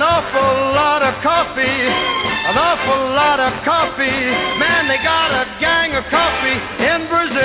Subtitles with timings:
[0.00, 4.24] An awful lot of coffee, an awful lot of coffee.
[4.58, 6.56] Man, they got a gang of coffee
[6.88, 7.36] in Brazil.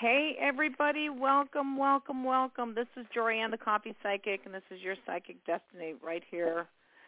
[0.00, 2.74] Hey everybody, welcome, welcome, welcome.
[2.74, 6.66] This is Jorianne, the Coffee Psychic, and this is your Psychic Destiny right here,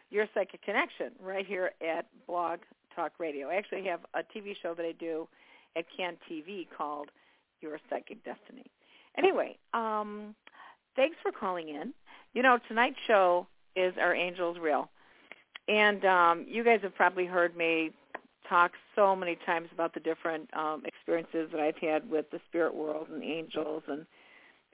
[0.09, 2.61] your Psychic Connection right here at Blog
[2.95, 3.49] Talk Radio.
[3.49, 5.27] I actually have a TV show that I do
[5.75, 7.09] at CAN TV called
[7.61, 8.65] Your Psychic Destiny.
[9.17, 10.35] Anyway, um,
[10.95, 11.93] thanks for calling in.
[12.33, 14.89] You know, tonight's show is Our Angels Real?
[15.67, 17.91] And um, you guys have probably heard me
[18.49, 22.75] talk so many times about the different um, experiences that I've had with the spirit
[22.75, 24.05] world and angels and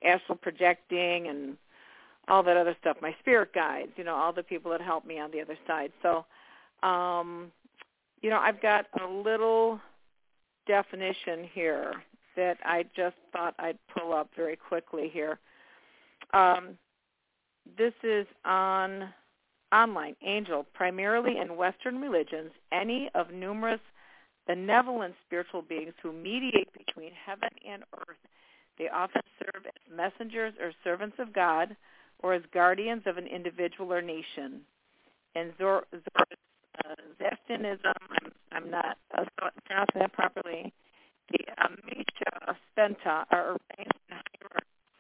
[0.04, 1.58] astral projecting and
[2.28, 2.98] all that other stuff.
[3.02, 5.92] My spirit guides, you know, all the people that help me on the other side.
[6.02, 6.26] So,
[6.88, 7.52] um,
[8.22, 9.80] you know, I've got a little
[10.68, 11.94] definition here
[12.36, 15.40] that I just thought I'd pull up very quickly here.
[16.34, 16.78] Um,
[17.78, 19.10] this is on
[19.74, 23.82] online angel primarily in western religions any of numerous
[24.48, 28.18] benevolent spiritual beings who mediate between heaven and earth
[28.78, 31.76] they often serve as messengers or servants of god
[32.20, 34.62] or as guardians of an individual or nation
[35.36, 36.26] in Zor- Zor-
[36.86, 36.96] uh,
[37.84, 38.98] i'm i'm not
[39.66, 40.74] pronouncing that properly
[41.32, 44.60] the Amesha Spenta are ranked in higher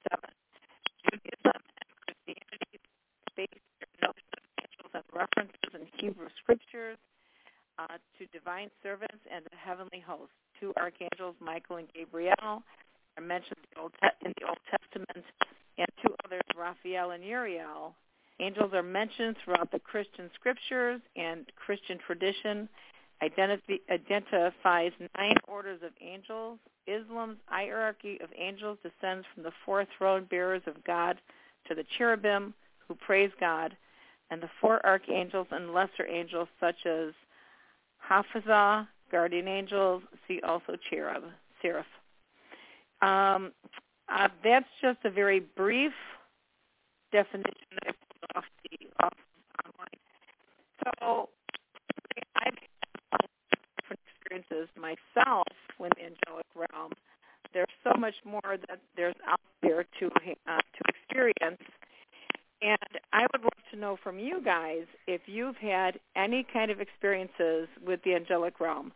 [0.10, 0.34] seven
[1.04, 2.80] judaism and christianity
[3.36, 6.98] based their notion of angels and references in Hebrew scriptures
[7.80, 10.34] uh, to divine servants and the heavenly hosts.
[10.60, 15.26] Two archangels, Michael and Gabriel, are mentioned in the Old Testament,
[15.78, 17.94] and two others, Raphael and Uriel.
[18.40, 22.70] Angels are mentioned throughout the Christian scriptures and Christian tradition.
[23.22, 26.60] Identifies nine orders of angels.
[26.86, 31.20] Islam's hierarchy of angels descends from the four throne bearers of God
[31.68, 32.54] to the cherubim
[32.88, 33.76] who praise God
[34.30, 37.14] and the four archangels and lesser angels such as
[38.10, 41.24] hafazah, guardian angels, see also cherub,
[41.62, 41.86] seraph.
[43.02, 43.52] Um,
[44.10, 45.94] uh, that's just a very brief
[47.12, 49.14] definition that I pulled off the off
[49.66, 49.88] online.
[50.84, 51.30] So
[54.30, 55.48] experiences myself
[55.80, 56.92] with the angelic realm.
[57.54, 61.62] There's so much more that there's out there to uh, to experience.
[62.62, 62.78] And
[63.14, 67.68] I would love to know from you guys if you've had any kind of experiences
[67.86, 68.92] with the angelic realm.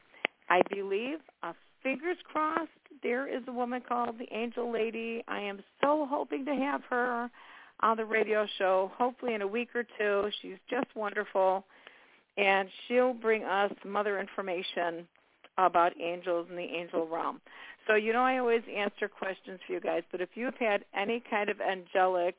[0.49, 2.69] I believe, uh, fingers crossed,
[3.03, 5.23] there is a woman called the Angel Lady.
[5.27, 7.29] I am so hoping to have her
[7.81, 10.29] on the radio show, hopefully in a week or two.
[10.41, 11.63] She's just wonderful.
[12.37, 15.07] And she'll bring us mother information
[15.65, 17.41] about angels and the angel realm.
[17.87, 21.21] So, you know, I always answer questions for you guys, but if you've had any
[21.29, 22.35] kind of angelic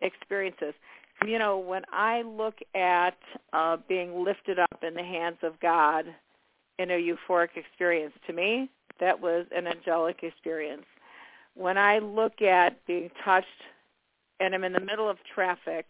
[0.00, 0.74] experiences,
[1.26, 3.16] you know, when I look at
[3.52, 6.04] uh, being lifted up in the hands of God
[6.78, 8.70] in a euphoric experience, to me,
[9.00, 10.84] that was an angelic experience.
[11.54, 13.46] When I look at being touched
[14.40, 15.86] and I'm in the middle of traffic,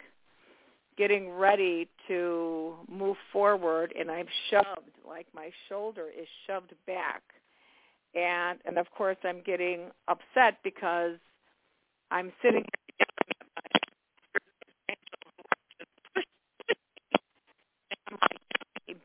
[0.96, 7.22] getting ready to move forward and I'm shoved, like my shoulder is shoved back.
[8.14, 11.16] And and of course I'm getting upset because
[12.10, 12.64] I'm sitting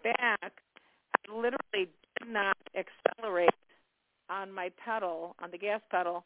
[0.03, 1.89] back, I literally
[2.19, 3.49] did not accelerate
[4.29, 6.25] on my pedal, on the gas pedal.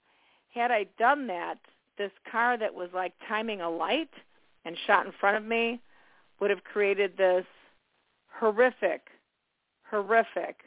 [0.53, 1.57] Had I done that,
[1.97, 4.09] this car that was like timing a light
[4.65, 5.79] and shot in front of me
[6.39, 7.45] would have created this
[8.39, 9.07] horrific,
[9.89, 10.57] horrific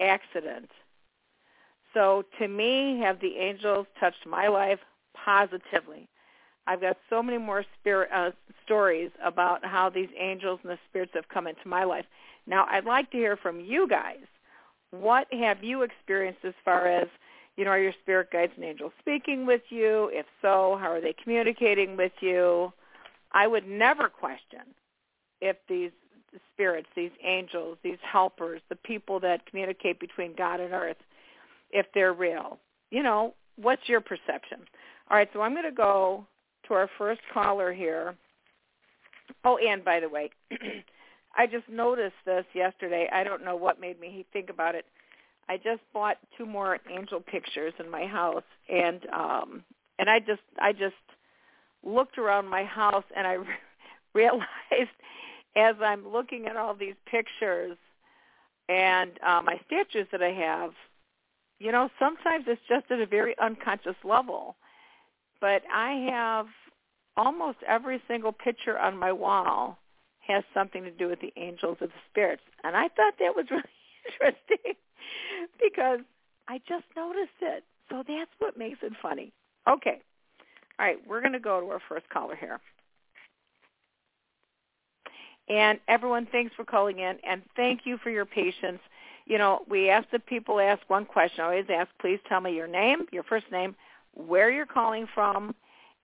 [0.00, 0.70] accident.
[1.92, 4.78] So to me, have the angels touched my life
[5.14, 6.08] positively.
[6.66, 8.30] I've got so many more spirit uh,
[8.64, 12.06] stories about how these angels and the spirits have come into my life.
[12.46, 14.24] Now, I'd like to hear from you guys.
[14.90, 17.08] What have you experienced as far as,
[17.56, 20.08] you know, are your spirit guides and angels speaking with you?
[20.12, 22.72] If so, how are they communicating with you?
[23.32, 24.60] I would never question
[25.40, 25.90] if these
[26.52, 30.96] spirits, these angels, these helpers, the people that communicate between God and earth,
[31.70, 32.58] if they're real.
[32.90, 34.58] You know, what's your perception?
[35.10, 36.26] All right, so I'm going to go
[36.68, 38.14] to our first caller here.
[39.44, 40.30] Oh, and by the way,
[41.36, 43.08] I just noticed this yesterday.
[43.12, 44.84] I don't know what made me think about it.
[45.48, 49.64] I just bought two more angel pictures in my house, and um,
[49.98, 50.94] and I just I just
[51.84, 53.36] looked around my house and I
[54.14, 54.46] realized
[55.56, 57.76] as I'm looking at all these pictures
[58.68, 60.72] and uh, my statues that I have,
[61.58, 64.56] you know, sometimes it's just at a very unconscious level.
[65.40, 66.46] But I have
[67.16, 69.78] almost every single picture on my wall
[70.26, 72.42] has something to do with the angels or the spirits.
[72.64, 73.62] And I thought that was really
[74.06, 74.74] interesting
[75.60, 76.00] because
[76.48, 77.64] I just noticed it.
[77.90, 79.32] So that's what makes it funny.
[79.68, 80.00] Okay.
[80.82, 82.58] All right, we're going to go to our first caller here.
[85.48, 88.80] And everyone, thanks for calling in, and thank you for your patience.
[89.24, 91.44] You know, we ask that people ask one question.
[91.44, 93.76] I always ask, please tell me your name, your first name,
[94.14, 95.54] where you're calling from,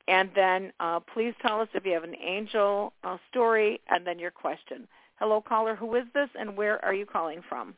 [0.06, 4.20] and then uh, please tell us if you have an angel uh, story, and then
[4.20, 4.86] your question.
[5.16, 5.74] Hello, caller.
[5.74, 7.74] Who is this, and where are you calling from?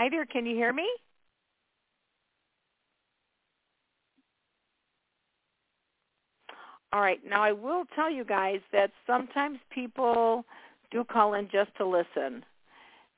[0.00, 0.24] Hi there.
[0.24, 0.88] Can you hear me?
[6.90, 7.20] All right.
[7.22, 10.46] Now I will tell you guys that sometimes people
[10.90, 12.42] do call in just to listen.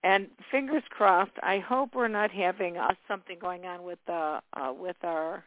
[0.03, 1.31] And fingers crossed.
[1.41, 5.45] I hope we're not having uh, something going on with uh, uh, with our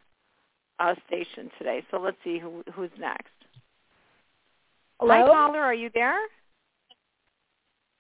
[0.80, 1.84] uh, station today.
[1.92, 3.28] So let's see who, who's next.
[5.02, 5.14] Hello?
[5.14, 5.60] Hi, caller.
[5.60, 6.16] Are you there?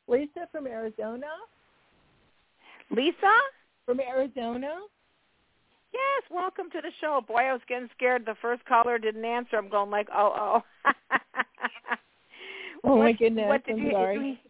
[0.07, 1.27] Lisa from Arizona.
[2.91, 3.35] Lisa
[3.85, 4.73] from Arizona.
[5.93, 7.21] Yes, welcome to the show.
[7.25, 8.25] Boy, I was getting scared.
[8.25, 9.57] The first caller didn't answer.
[9.57, 10.91] I'm going like, oh, oh.
[12.83, 13.47] oh my goodness!
[13.47, 14.41] What did I'm you, sorry.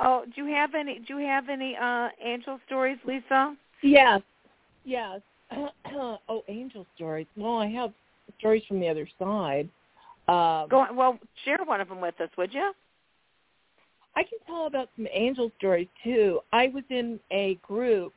[0.00, 1.00] Oh, do you have any?
[1.06, 3.56] Do you have any uh angel stories, Lisa?
[3.82, 4.20] Yes,
[4.84, 5.20] yes.
[5.92, 7.26] oh, angel stories.
[7.36, 7.92] Well, I have
[8.38, 9.68] stories from the other side.
[10.28, 10.96] Um, Go on.
[10.96, 12.72] Well, share one of them with us, would you?
[14.16, 16.40] I can tell about some angel stories too.
[16.52, 18.12] I was in a group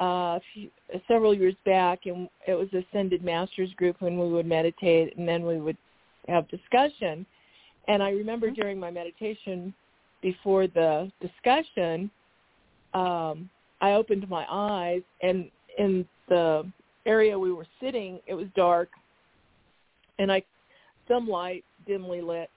[0.00, 0.70] uh, few,
[1.06, 5.44] several years back, and it was Ascended Masters group when we would meditate, and then
[5.44, 5.76] we would
[6.26, 7.26] have discussion.
[7.86, 8.60] And I remember mm-hmm.
[8.60, 9.74] during my meditation
[10.22, 12.10] before the discussion,
[12.94, 13.48] um,
[13.80, 16.70] I opened my eyes, and in the
[17.06, 18.90] area we were sitting, it was dark,
[20.18, 20.42] and I
[21.08, 22.50] some light dimly lit,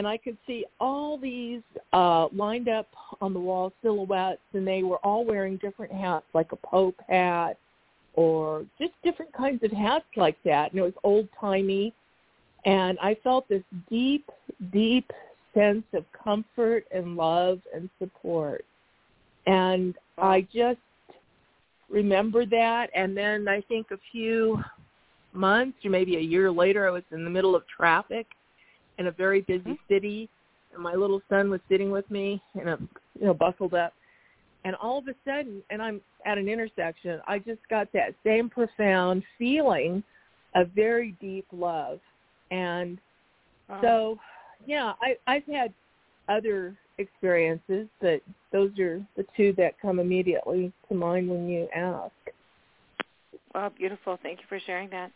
[0.00, 1.60] and I could see all these
[1.92, 2.86] uh, lined up
[3.20, 7.58] on the wall silhouettes, and they were all wearing different hats, like a pope hat,
[8.14, 11.92] or just different kinds of hats like that, and it was old timey,
[12.64, 14.24] and I felt this deep,
[14.72, 15.12] deep
[15.52, 18.64] sense of comfort and love and support.
[19.46, 20.78] And I just
[21.90, 22.88] remember that.
[22.94, 24.62] And then I think a few
[25.34, 28.26] months or maybe a year later, I was in the middle of traffic
[29.00, 29.78] in a very busy Mhm.
[29.88, 30.28] city,
[30.72, 32.88] and my little son was sitting with me, and I'm
[33.18, 33.94] you know buckled up.
[34.64, 38.50] And all of a sudden, and I'm at an intersection, I just got that same
[38.50, 40.04] profound feeling
[40.54, 41.98] of very deep love.
[42.50, 42.98] And
[43.68, 43.80] Wow.
[43.80, 44.18] so,
[44.66, 45.72] yeah, I, I've had
[46.28, 48.20] other experiences, but
[48.52, 52.12] those are the two that come immediately to mind when you ask.
[53.54, 54.18] wow, beautiful.
[54.22, 55.10] Thank you for sharing that.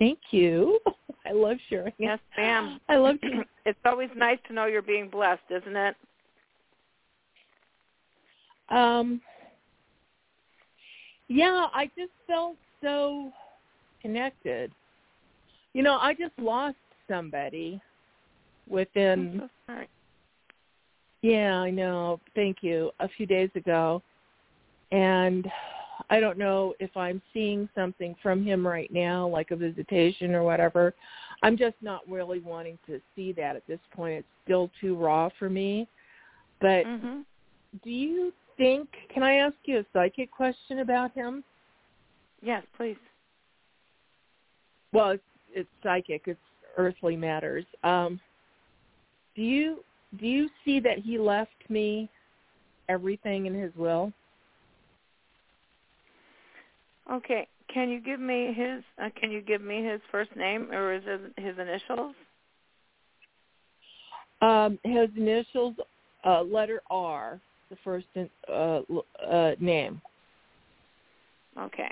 [0.00, 0.80] Thank you.
[1.30, 1.92] I love sharing.
[1.98, 2.80] Yes, ma'am.
[2.88, 3.44] I love to.
[3.64, 5.94] it's always nice to know you're being blessed, isn't it?
[8.68, 9.20] Um,
[11.28, 13.32] yeah, I just felt so
[14.02, 14.72] connected.
[15.72, 16.76] You know, I just lost
[17.08, 17.80] somebody
[18.68, 19.74] within so.
[21.22, 22.18] Yeah, I know.
[22.34, 22.90] Thank you.
[22.98, 24.02] A few days ago.
[24.90, 25.46] And
[26.08, 30.42] I don't know if I'm seeing something from him right now, like a visitation or
[30.42, 30.94] whatever.
[31.42, 34.18] I'm just not really wanting to see that at this point.
[34.18, 35.88] It's still too raw for me.
[36.60, 37.24] But Mhm.
[37.82, 41.44] do you think, can I ask you a psychic question about him?
[42.42, 42.98] Yes, please.
[44.92, 46.26] Well, it's, it's psychic.
[46.26, 46.40] It's
[46.76, 47.64] earthly matters.
[47.82, 48.20] Um,
[49.34, 49.84] do you
[50.16, 52.10] do you see that he left me
[52.88, 54.12] everything in his will?
[57.12, 57.46] Okay.
[57.72, 61.02] Can you give me his uh, can you give me his first name or is
[61.06, 62.14] it his initials?
[64.42, 65.74] Um, his initials,
[66.24, 67.38] uh, letter R,
[67.68, 68.06] the first
[68.48, 68.80] uh,
[69.28, 70.00] uh, name.
[71.58, 71.90] Okay.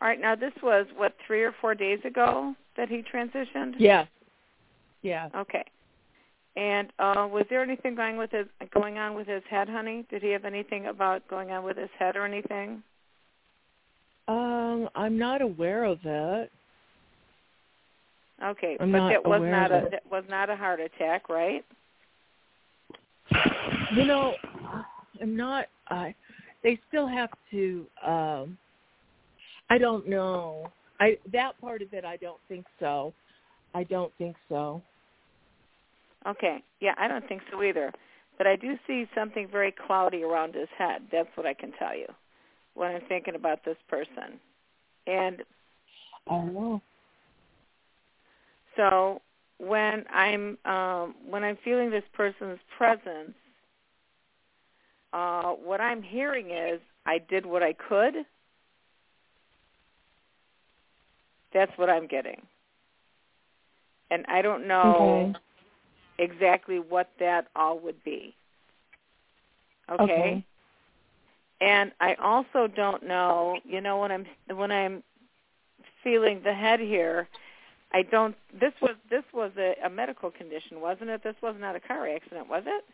[0.00, 3.74] All right, now this was what 3 or 4 days ago that he transitioned?
[3.78, 4.06] Yes.
[5.02, 5.30] Yeah.
[5.34, 5.64] Okay.
[6.56, 10.06] And uh was there anything going with his going on with his head, honey?
[10.10, 12.82] Did he have anything about going on with his head or anything?
[14.28, 16.48] Um, I'm not aware of that.
[18.42, 21.64] Okay, I'm but that was not a that was not a heart attack, right?
[23.94, 24.34] You know,
[25.20, 25.66] I'm not.
[25.88, 26.14] I.
[26.62, 27.86] They still have to.
[28.04, 28.58] um
[29.68, 30.70] I don't know.
[31.00, 32.04] I that part of it.
[32.04, 33.12] I don't think so.
[33.74, 34.82] I don't think so.
[36.26, 36.62] Okay.
[36.80, 37.92] Yeah, I don't think so either.
[38.38, 41.02] But I do see something very cloudy around his head.
[41.10, 42.06] That's what I can tell you
[42.74, 44.38] when I'm thinking about this person.
[45.06, 45.42] And
[46.28, 46.82] I know.
[48.76, 49.22] so
[49.58, 53.34] when I'm um when I'm feeling this person's presence,
[55.12, 58.14] uh what I'm hearing is I did what I could.
[61.54, 62.42] That's what I'm getting.
[64.10, 65.45] And I don't know Okay.
[66.18, 68.34] Exactly what that all would be.
[69.90, 70.02] Okay?
[70.04, 70.44] Okay.
[71.60, 75.02] And I also don't know, you know, when I'm when I'm
[76.04, 77.28] feeling the head here,
[77.92, 81.22] I don't this was this was a, a medical condition, wasn't it?
[81.24, 82.84] This was not a car accident, was it?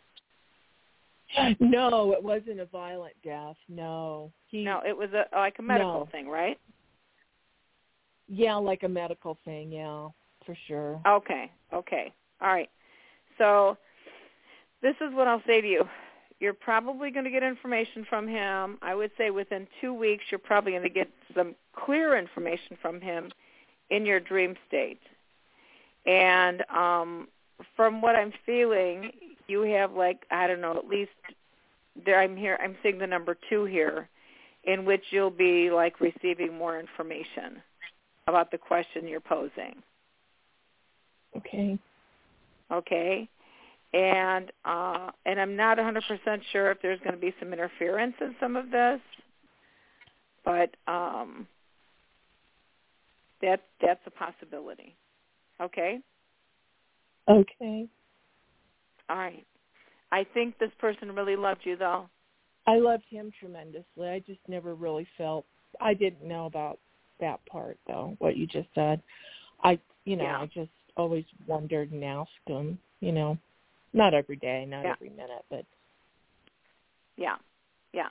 [1.60, 3.56] No, it wasn't a violent death.
[3.68, 4.30] No.
[4.48, 6.08] He, No, it was a like a medical No.
[6.12, 6.58] thing, right?
[8.28, 9.72] Yeah, like a medical thing.
[9.72, 10.08] Yeah,
[10.46, 11.00] for sure.
[11.06, 11.50] Okay.
[11.72, 12.12] Okay.
[12.40, 12.70] All right.
[13.42, 13.76] So
[14.82, 15.84] this is what I'll say to you.
[16.38, 18.78] You're probably going to get information from him.
[18.82, 23.00] I would say within two weeks, you're probably going to get some clear information from
[23.00, 23.32] him
[23.90, 25.00] in your dream state.
[26.06, 27.28] And um,
[27.74, 29.10] from what I'm feeling,
[29.48, 31.10] you have like I don't know, at least
[32.04, 32.20] there.
[32.20, 32.58] I'm here.
[32.62, 34.08] I'm seeing the number two here,
[34.64, 37.60] in which you'll be like receiving more information
[38.28, 39.82] about the question you're posing.
[41.36, 41.78] Okay.
[42.72, 43.28] Okay
[43.92, 46.00] and uh and i'm not a 100%
[46.52, 49.00] sure if there's going to be some interference in some of this
[50.44, 51.46] but um
[53.40, 54.96] that that's a possibility
[55.60, 56.00] okay
[57.28, 57.86] Okay.
[59.08, 59.46] all right
[60.10, 62.08] i think this person really loved you though
[62.66, 64.08] I loved him tremendously.
[64.08, 65.44] I just never really felt
[65.80, 66.78] I didn't know about
[67.20, 69.02] that part though, what you just said.
[69.62, 70.38] I you know, Yeah.
[70.38, 73.38] I just always wondered and asked them, you know.
[73.94, 74.92] Not every day, not Yeah.
[74.92, 75.66] every minute, but
[77.16, 77.36] yeah
[77.92, 78.08] yeah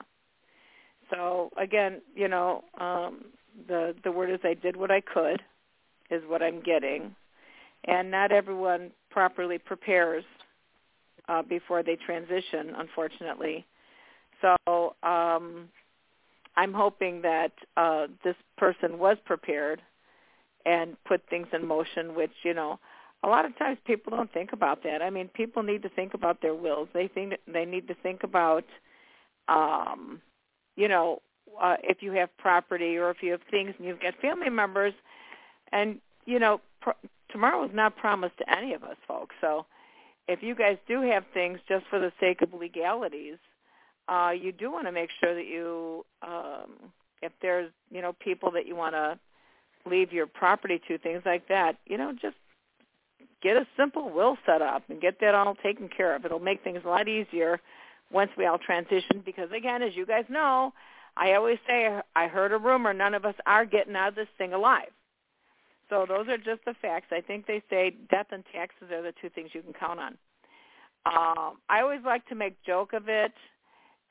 [1.10, 3.26] so again you know um
[3.68, 5.42] the the word is i did what i could
[6.10, 7.14] is what i'm getting
[7.84, 10.24] and not everyone properly prepares
[11.28, 13.64] uh before they transition unfortunately
[14.40, 15.68] so um
[16.56, 19.82] i'm hoping that uh this person was prepared
[20.66, 22.78] and put things in motion which you know
[23.24, 25.02] a lot of times people don't think about that.
[25.02, 26.88] I mean people need to think about their wills.
[26.92, 28.64] They think they need to think about
[29.48, 30.20] um
[30.76, 31.20] you know
[31.60, 34.94] uh, if you have property or if you have things and you've got family members.
[35.72, 36.90] And you know pr-
[37.30, 39.34] tomorrow is not promised to any of us folks.
[39.40, 39.66] So
[40.28, 43.38] if you guys do have things just for the sake of legalities
[44.08, 46.90] uh you do want to make sure that you um
[47.22, 49.18] if there's you know people that you want to
[49.86, 52.36] leave your property to things like that you know just
[53.42, 56.24] get a simple will set up and get that all taken care of.
[56.24, 57.60] It'll make things a lot easier
[58.10, 60.70] once we all transition because again as you guys know
[61.16, 64.28] i always say i heard a rumor none of us are getting out of this
[64.38, 64.90] thing alive.
[65.88, 67.08] So those are just the facts.
[67.10, 70.18] I think they say death and taxes are the two things you can count on.
[71.06, 73.32] Um i always like to make joke of it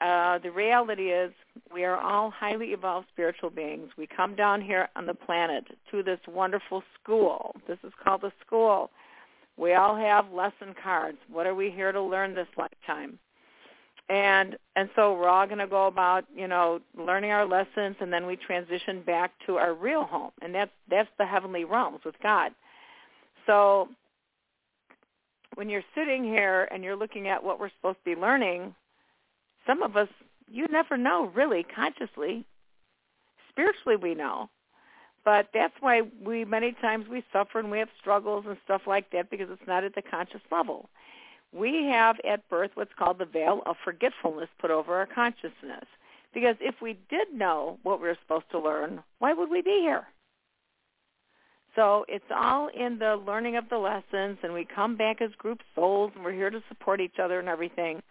[0.01, 1.31] uh, the reality is
[1.71, 3.89] we are all highly evolved spiritual beings.
[3.97, 7.55] We come down here on the planet to this wonderful school.
[7.67, 8.89] This is called the school.
[9.57, 11.19] We all have lesson cards.
[11.31, 13.19] What are we here to learn this lifetime?
[14.09, 18.11] And and so we're all going to go about, you know, learning our lessons and
[18.11, 20.31] then we transition back to our real home.
[20.41, 22.51] And that's that's the heavenly realms with God.
[23.45, 23.87] So
[25.53, 28.73] when you're sitting here and you're looking at what we're supposed to be learning,
[29.65, 30.09] some of us,
[30.49, 32.45] you never know really consciously.
[33.49, 34.49] Spiritually we know.
[35.23, 39.11] But that's why we many times we suffer and we have struggles and stuff like
[39.11, 40.89] that because it's not at the conscious level.
[41.53, 45.85] We have at birth what's called the veil of forgetfulness put over our consciousness.
[46.33, 49.79] Because if we did know what we were supposed to learn, why would we be
[49.81, 50.07] here?
[51.75, 55.59] So it's all in the learning of the lessons, and we come back as group
[55.75, 58.01] souls, and we're here to support each other and everything.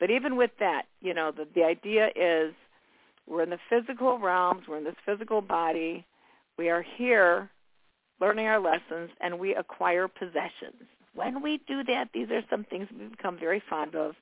[0.00, 2.54] But even with that, you know, the, the idea is
[3.26, 6.06] we're in the physical realms, we're in this physical body,
[6.58, 7.50] we are here
[8.20, 10.88] learning our lessons, and we acquire possessions.
[11.14, 14.14] When we do that, these are some things we've become very fond of.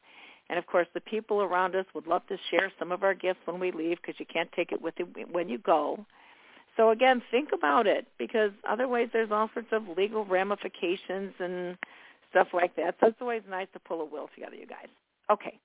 [0.49, 3.41] And of course, the people around us would love to share some of our gifts
[3.45, 6.07] when we leave because you can't take it with you when you go.
[6.77, 11.77] So again, think about it because otherwise there's all sorts of legal ramifications and
[12.31, 12.95] stuff like that.
[13.01, 14.87] So it's always nice to pull a will together, you guys.
[15.31, 15.59] Okay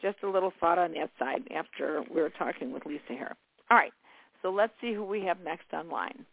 [0.00, 3.36] just a little thought on that side after we were talking with Lisa here.
[3.70, 3.92] All right,
[4.42, 6.24] so let's see who we have next online.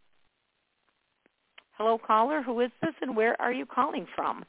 [1.78, 2.42] Hello, caller.
[2.42, 4.44] Who is this, and where are you calling from?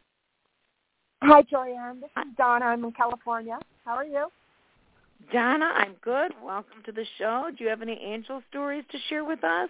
[1.22, 2.00] Hi, Joanne.
[2.00, 2.66] This is Donna.
[2.66, 3.58] I'm in California.
[3.84, 4.28] How are you?
[5.32, 6.32] Donna, I'm good.
[6.42, 7.50] Welcome to the show.
[7.56, 9.68] Do you have any angel stories to share with us?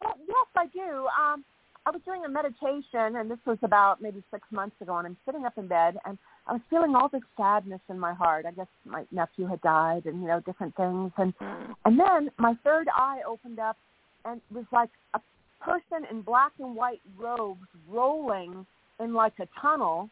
[0.00, 1.08] Well, yes, I do.
[1.20, 1.44] Um,
[1.84, 5.16] I was doing a meditation, and this was about maybe six months ago, and I'm
[5.26, 6.16] sitting up in bed, and
[6.46, 8.46] I was feeling all this sadness in my heart.
[8.46, 11.12] I guess my nephew had died and, you know, different things.
[11.16, 11.74] And, mm.
[11.84, 13.76] and then my third eye opened up
[14.24, 15.20] and it was like a
[15.60, 18.66] person in black and white robes rolling
[18.98, 20.08] in like a tunnel.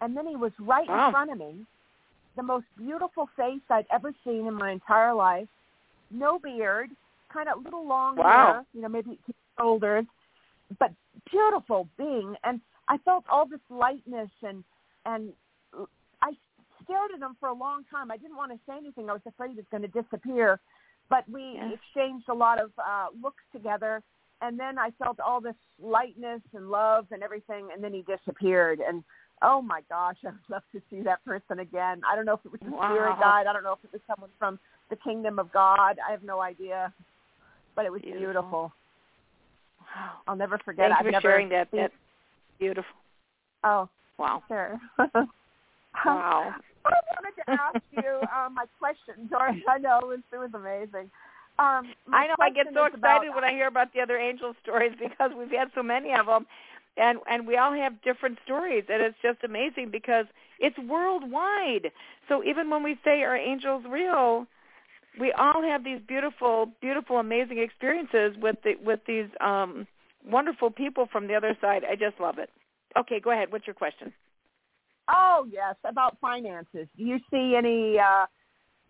[0.00, 1.06] And then he was right wow.
[1.06, 1.66] in front of me.
[2.36, 5.48] The most beautiful face I'd ever seen in my entire life.
[6.10, 6.90] No beard,
[7.32, 8.52] kind of little long wow.
[8.52, 9.18] hair, you know, maybe
[9.58, 10.04] shoulders,
[10.78, 10.92] but
[11.30, 12.34] beautiful being.
[12.44, 14.64] And I felt all this lightness and
[15.04, 15.32] and
[16.22, 16.32] I
[16.84, 18.10] stared at him for a long time.
[18.10, 19.10] I didn't want to say anything.
[19.10, 20.60] I was afraid he was going to disappear.
[21.10, 21.74] But we yes.
[21.74, 24.02] exchanged a lot of uh, looks together.
[24.40, 27.68] And then I felt all this lightness and love and everything.
[27.72, 28.80] And then he disappeared.
[28.86, 29.04] And
[29.42, 32.00] oh my gosh, I would love to see that person again.
[32.10, 32.92] I don't know if it was a wow.
[32.92, 33.46] spirit guide.
[33.46, 34.58] I don't know if it was someone from
[34.90, 35.96] the kingdom of God.
[36.06, 36.92] I have no idea.
[37.74, 38.20] But it was beautiful.
[38.20, 38.72] beautiful.
[40.28, 40.90] I'll never forget.
[40.90, 41.70] Thank I've you for never sharing that.
[41.70, 41.80] Seen...
[41.80, 41.94] That's
[42.58, 42.94] beautiful.
[43.64, 44.42] Oh, wow.
[44.48, 44.80] Sure.
[46.04, 46.54] Wow.
[46.84, 49.64] I wanted to ask you um, my question, Dory.
[49.68, 51.10] I know it was, it was amazing.
[51.58, 54.54] Um, I know I get so excited about, when I hear about the other angel
[54.62, 56.46] stories because we've had so many of them,
[56.96, 60.24] and and we all have different stories, and it's just amazing because
[60.58, 61.92] it's worldwide.
[62.28, 64.46] So even when we say are angels real,
[65.18, 69.86] we all have these beautiful, beautiful, amazing experiences with the with these um
[70.26, 71.82] wonderful people from the other side.
[71.88, 72.50] I just love it.
[72.96, 73.50] Okay, go ahead.
[73.50, 74.12] What's your question?
[75.08, 76.88] Oh yes, about finances.
[76.96, 78.26] Do you see any uh,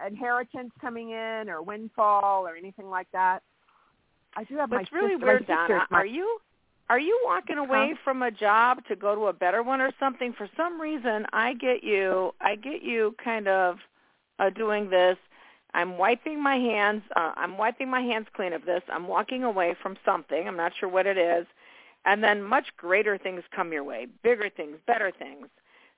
[0.06, 3.40] inheritance coming in, or windfall, or anything like that?
[4.37, 5.87] I do have What's my really sister, weird, my Donna.
[5.90, 6.38] My, are you
[6.90, 10.35] are you walking away from a job to go to a better one or something?
[10.37, 12.35] For some reason, I get you.
[12.40, 13.78] I get you kind of
[14.38, 15.16] uh, doing this.
[15.74, 17.02] I'm wiping my hands.
[17.16, 18.82] Uh, I'm wiping my hands clean of this.
[18.92, 20.46] I'm walking away from something.
[20.46, 21.46] I'm not sure what it is,
[22.04, 25.46] and then much greater things come your way, bigger things, better things.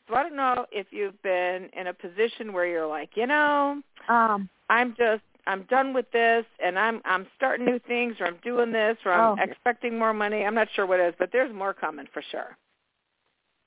[0.08, 3.80] So I don't know if you've been in a position where you're like, you know,
[4.08, 8.38] um, I'm just I'm done with this and I'm I'm starting new things or I'm
[8.42, 9.42] doing this or I'm Oh.
[9.42, 10.44] expecting more money.
[10.44, 12.56] I'm not sure what it is, but there's more coming for sure.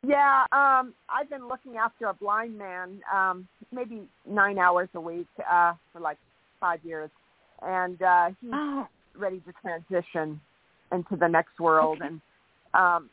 [0.08, 5.28] Yeah, um, I've been looking after a blind man, um, maybe nine hours a week
[5.52, 6.18] uh, for like
[6.62, 7.10] five years,
[7.62, 8.88] and uh, he's Oh.
[9.18, 10.40] ready to transition
[10.94, 11.98] into the next world.
[11.98, 12.08] Okay.
[12.08, 12.22] And
[12.74, 13.10] um,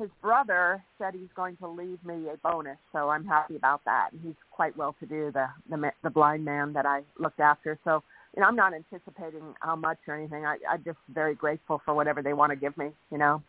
[0.00, 4.08] his brother said he's going to leave me a bonus, so I'm happy about that.
[4.12, 7.78] And he's quite well to do, the the, the blind man that I looked after.
[7.84, 8.02] So
[8.34, 10.46] you know, I'm not anticipating how much or anything.
[10.46, 12.90] I, I'm just very grateful for whatever they want to give me.
[13.10, 13.42] You know,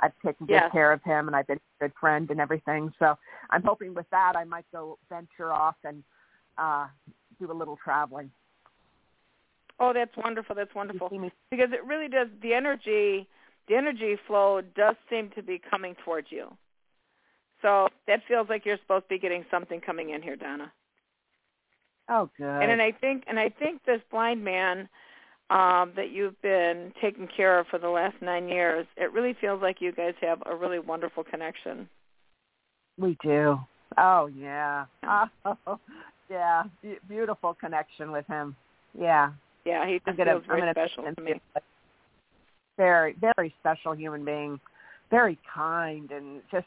[0.00, 0.72] I've taken good Yes.
[0.72, 2.92] care of him, and I've been a good friend and everything.
[2.98, 3.16] So
[3.50, 6.02] I'm hoping with that I might go venture off and
[6.58, 6.86] uh,
[7.38, 8.30] do a little traveling.
[9.78, 10.54] Oh, that's wonderful.
[10.54, 11.08] That's wonderful.
[11.50, 13.28] Because it really does the energy
[13.68, 16.56] the energy flow does seem to be coming towards you.
[17.62, 20.72] So that feels like you're supposed to be getting something coming in here, Donna.
[22.08, 22.44] Oh, good.
[22.46, 24.88] And, and I think and I think this blind man
[25.50, 29.62] um, that you've been taking care of for the last nine years, it really feels
[29.62, 31.88] like you guys have a really wonderful connection.
[32.98, 33.58] We do.
[33.96, 34.86] Oh yeah.
[35.04, 35.78] Oh
[36.30, 36.64] yeah.
[36.82, 38.56] Be- beautiful connection with him.
[38.98, 39.30] Yeah.
[39.64, 40.32] Yeah, he just gonna.
[40.32, 41.40] feels very gonna special to me.
[42.76, 44.60] Very, very special human being.
[45.10, 46.66] Very kind and just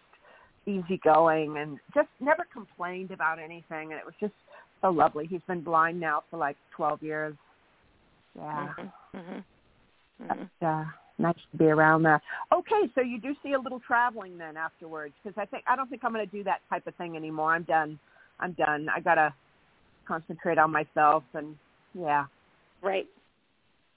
[0.66, 3.92] easygoing and just never complained about anything.
[3.92, 4.34] And it was just
[4.82, 5.28] so lovely.
[5.28, 7.36] He's been blind now for like 12 years.
[8.40, 8.74] Yeah.
[8.78, 9.18] Mm-hmm.
[9.18, 9.44] mhm,
[10.22, 10.28] mhm.
[10.28, 10.86] That's, uh,
[11.18, 12.22] nice to be around that.
[12.54, 15.90] Okay, so you do see a little traveling then afterwards because I think I don't
[15.90, 17.54] think I'm going to do that type of thing anymore.
[17.54, 18.00] I'm done.
[18.40, 18.88] I'm done.
[18.96, 19.34] I got to
[20.08, 21.56] concentrate on myself and
[21.94, 22.26] yeah.
[22.82, 23.08] Right.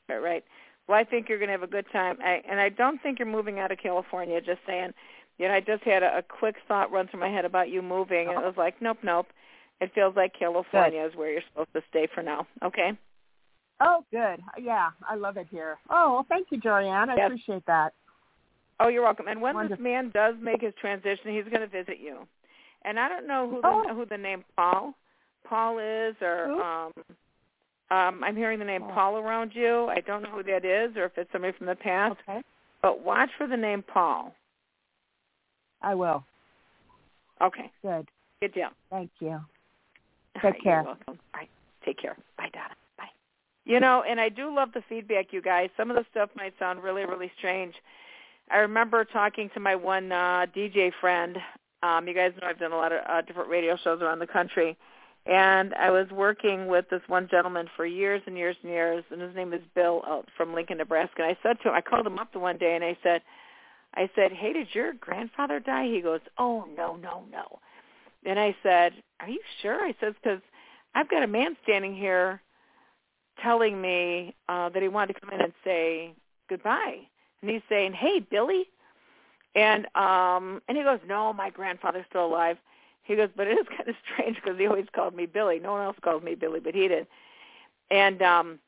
[0.09, 0.45] Right, right.
[0.89, 2.19] Well, I think you're going to have a good time.
[2.23, 4.93] I, and I don't think you're moving out of California, just saying.
[5.39, 7.83] You know, I just had a, a quick thought run through my head about you
[7.83, 9.27] moving, and it was like, nope, nope.
[9.81, 12.47] It feels like California is where you're supposed to stay for now.
[12.63, 12.93] Okay?
[13.85, 14.41] Oh, good.
[14.61, 15.77] Yeah, I love it here.
[15.91, 17.09] Oh, well, thank you, Jorianne.
[17.09, 17.27] I Yes.
[17.27, 17.93] appreciate that.
[18.79, 19.27] Oh, you're welcome.
[19.29, 19.77] And when Wonderful.
[19.77, 22.27] this man does make his transition, he's going to visit you.
[22.85, 23.95] And I don't know who the, Oh.
[23.95, 24.95] who the name Paul
[25.45, 26.63] Paul is, or Who?
[26.63, 26.93] um,
[27.91, 28.93] um, I'm hearing the name Oh.
[28.93, 29.89] Paul around you.
[29.89, 32.17] I don't know who that is, or if it's somebody from the past.
[32.29, 32.43] Okay.
[32.81, 34.35] But watch for the name Paul.
[35.83, 36.25] I will.
[37.41, 38.09] Okay, Good.
[38.41, 38.71] good deal.
[38.91, 39.41] Thank you.
[40.37, 40.73] Take right, care.
[40.77, 41.19] You're welcome.
[41.35, 41.51] All right,
[41.85, 42.17] take care.
[42.39, 42.75] Bye, Donna.
[43.65, 45.71] You know, and I do love the feedback, you guys.
[45.77, 47.75] Some of the stuff might sound really, really strange.
[48.51, 51.39] I remember talking to my one uh, DJ friend.
[51.83, 54.27] Um, you guys know I've done a lot of uh, different radio shows around the
[54.27, 54.77] country,
[55.27, 59.21] and I was working with this one gentleman for years and years and years, and
[59.21, 61.23] his name is Bill out from Lincoln, Nebraska.
[61.23, 63.23] And I said to him, I called him up the one day, and I said,
[63.95, 67.59] I said, "Hey, did your grandfather die?" He goes, "Oh no, no, no."
[68.25, 70.41] And I said, "Are you sure?" I says, "Because
[70.95, 72.42] I've got a man standing here
[73.43, 76.15] telling me uh, that he wanted to come in and say
[76.49, 76.99] goodbye,
[77.41, 78.69] and he's saying, "Hey, Billy,"
[79.55, 82.57] and um, and he goes, "No, my grandfather's still alive."
[83.03, 85.59] He goes, "But it is kind of strange because he always called me Billy.
[85.59, 87.07] No one else called me Billy, but he did."
[87.91, 88.59] And um,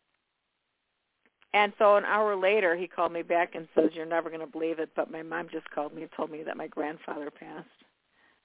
[1.53, 4.47] and so an hour later, he called me back and says, "You're never going to
[4.47, 7.69] believe it, but my mom just called me and told me that my grandfather passed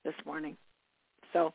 [0.06, 0.56] this morning."
[1.34, 1.54] So,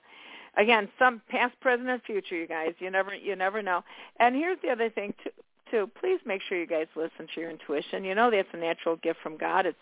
[0.56, 2.74] again, some past, present, and future, you guys.
[2.78, 3.82] You never, you never know.
[4.18, 5.30] And here's the other thing too.
[5.70, 8.04] Too, please make sure you guys listen to your intuition.
[8.04, 9.64] You know that's a natural gift from God.
[9.64, 9.78] It's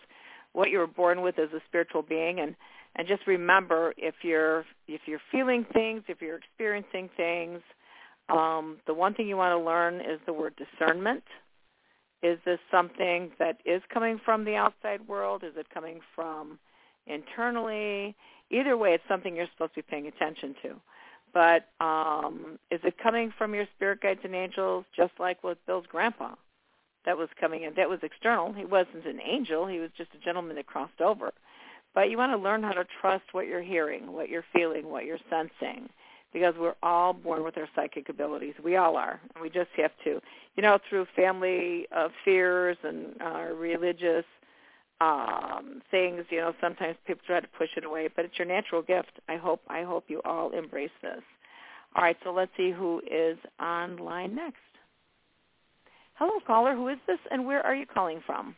[0.53, 2.55] what you were born with as a spiritual being, and
[2.95, 7.61] and just remember if you're if you're feeling things, if you're experiencing things,
[8.29, 11.25] um, the one thing you want to learn is the word discernment.
[12.23, 15.43] Is this something that is coming from the outside world?
[15.43, 16.59] Is it coming from
[17.07, 18.15] internally?
[18.53, 20.75] Either way, it's something you're supposed to be paying attention to.
[21.35, 25.87] But um, is it coming from your spirit guides and angels, just like with Bill's
[25.89, 26.35] grandpa?
[27.07, 27.75] That was coming in.
[27.75, 28.53] That was external.
[28.53, 29.67] He wasn't an angel.
[29.67, 31.33] He was just a gentleman that crossed over.
[31.95, 35.05] But you want to learn how to trust what you're hearing, what you're feeling, what
[35.05, 35.89] you're sensing,
[36.33, 38.55] because we're all born with our psychic abilities.
[38.63, 39.21] We all are.
[39.35, 40.21] And we just have to,
[40.57, 44.25] you know, through family uh, fears and uh, religious
[45.01, 48.83] um things you know sometimes people try to push it away but it's your natural
[48.83, 51.23] gift i hope i hope you all embrace this
[51.97, 54.59] all right so let's see who is online next
[56.15, 58.55] hello caller who is this and where are you calling from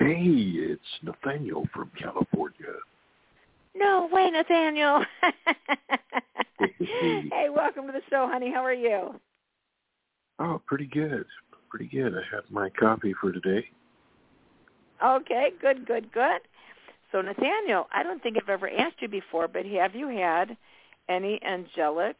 [0.00, 2.74] Hey, it's Nathaniel from California.
[3.76, 5.04] no way nathaniel
[6.58, 9.14] hey welcome to the show honey how are you
[10.40, 11.26] Oh, pretty good.
[11.70, 12.12] Pretty good.
[12.12, 13.64] I have my coffee for today.
[15.02, 16.40] Okay, good, good, good.
[17.12, 20.56] So Nathaniel, I don't think I've ever asked you before, but have you had
[21.08, 22.16] any angelic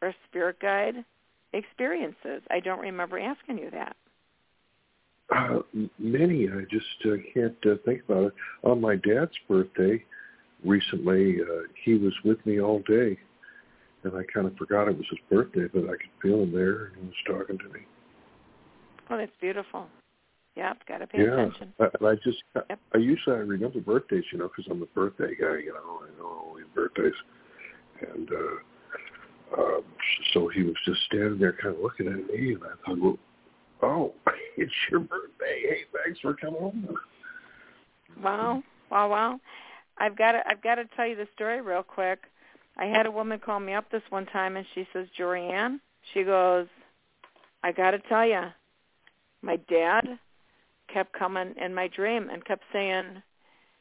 [0.00, 1.04] or spirit guide
[1.52, 2.42] experiences?
[2.50, 3.96] I don't remember asking you that.
[5.30, 5.58] Uh,
[5.98, 6.48] many.
[6.48, 8.32] I just uh, can't uh, think about it.
[8.62, 10.02] On my dad's birthday
[10.64, 13.18] recently, uh, he was with me all day,
[14.04, 16.86] and I kind of forgot it was his birthday, but I could feel him there,
[16.86, 17.80] and he was talking to me.
[19.10, 19.86] Oh, that's beautiful.
[20.58, 21.72] Yep, got to pay yeah, attention.
[21.78, 22.80] I, and I just, Yep.
[22.92, 25.58] I usually I remember birthdays, you know, because I'm a birthday guy.
[25.58, 27.12] You know, I know all these birthdays,
[28.00, 29.82] and uh, um,
[30.34, 33.18] so he was just standing there, kind of looking at me, and I thought, well,
[33.82, 34.14] oh,
[34.56, 35.62] it's your birthday.
[35.62, 37.00] Hey, thanks for coming over.
[38.20, 39.40] Wow, wow, wow.
[39.98, 42.18] I've got to I've got to tell you the story real quick.
[42.76, 45.78] I had a woman call me up this one time and she says, "Jorianne,"
[46.14, 46.66] she goes,
[47.62, 48.42] "I got to tell you,
[49.42, 50.18] my dad
[50.92, 53.22] kept coming in my dream and kept saying,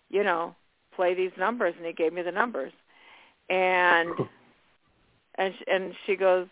[0.09, 0.55] you know,
[0.95, 2.73] play these numbers and he gave me the numbers."
[3.49, 4.13] And
[5.35, 6.47] and and she goes,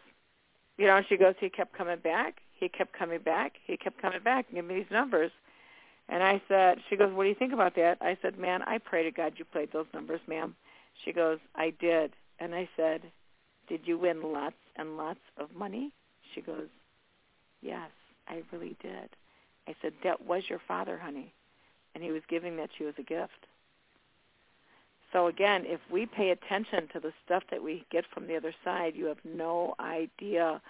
[0.77, 2.41] you know, she goes, he kept coming back.
[2.53, 3.53] He kept coming back.
[3.65, 5.31] He kept coming back and giving me these numbers.
[6.07, 7.97] And I said, she goes, what do you think about that?
[8.01, 10.55] I said, man, I pray to God you played those numbers, ma'am.
[11.03, 12.13] She goes, I did.
[12.39, 13.01] And I said,
[13.67, 15.91] did you win lots and lots of money?
[16.33, 16.67] She goes,
[17.61, 17.89] yes,
[18.27, 19.09] I really did.
[19.67, 21.33] I said, that was your father, honey.
[21.93, 23.47] And he was giving that to you as a gift.
[25.13, 28.53] So again, if we pay attention to the stuff that we get from the other
[28.63, 30.61] side, you have no idea.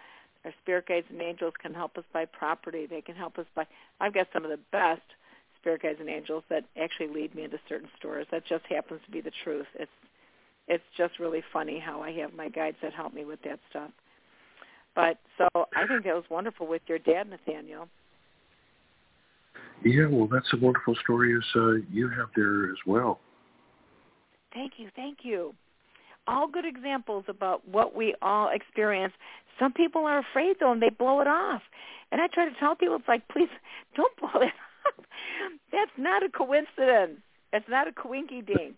[0.43, 2.85] Our spirit guides and angels can help us buy property.
[2.85, 3.65] They can help us buy.
[3.99, 5.01] I've got some of the best
[5.59, 8.27] spirit guides and angels that actually lead me into certain stores.
[8.31, 9.65] That just happens to be the truth.
[9.73, 9.91] It's
[10.67, 13.91] it's just really funny how I have my guides that help me with that stuff.
[14.95, 17.87] But so I think that was wonderful with your dad, Nathaniel.
[19.83, 23.19] Yeah, well, that's a wonderful story as uh, you have there as well.
[24.53, 25.53] Thank you, thank you.
[26.27, 29.13] All good examples about what we all experience.
[29.59, 31.61] Some people are afraid though, and they blow it off.
[32.11, 33.49] And I try to tell people, it's like, please
[33.95, 35.05] don't blow it off.
[35.71, 37.19] That's not a coincidence.
[37.53, 38.77] It's not a coinky dink.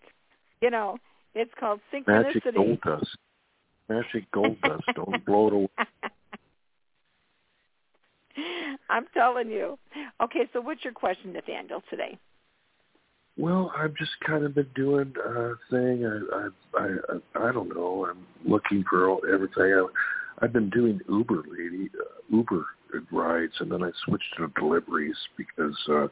[0.60, 0.98] You know,
[1.34, 2.34] it's called synchronicity.
[2.34, 3.16] Magic gold dust.
[3.88, 4.84] Magic gold dust.
[4.94, 5.68] Don't blow it away.
[8.90, 9.78] I'm telling you.
[10.22, 12.18] Okay, so what's your question, Nathaniel, today?
[13.36, 16.04] Well, I've just kind of been doing a thing.
[16.04, 16.86] I I
[17.38, 18.06] I, I don't know.
[18.10, 19.62] I'm looking for all, everything.
[19.62, 19.86] I,
[20.44, 22.66] I've been doing Uber lady uh, Uber
[23.12, 26.08] rides, and then I switched to deliveries because uh,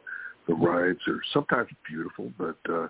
[0.47, 2.87] the rides are sometimes beautiful, but uh,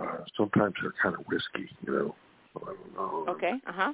[0.00, 1.70] uh, sometimes they're kind of risky.
[1.86, 2.14] You know.
[2.54, 3.32] So I don't know.
[3.32, 3.52] Okay.
[3.66, 3.92] Uh huh.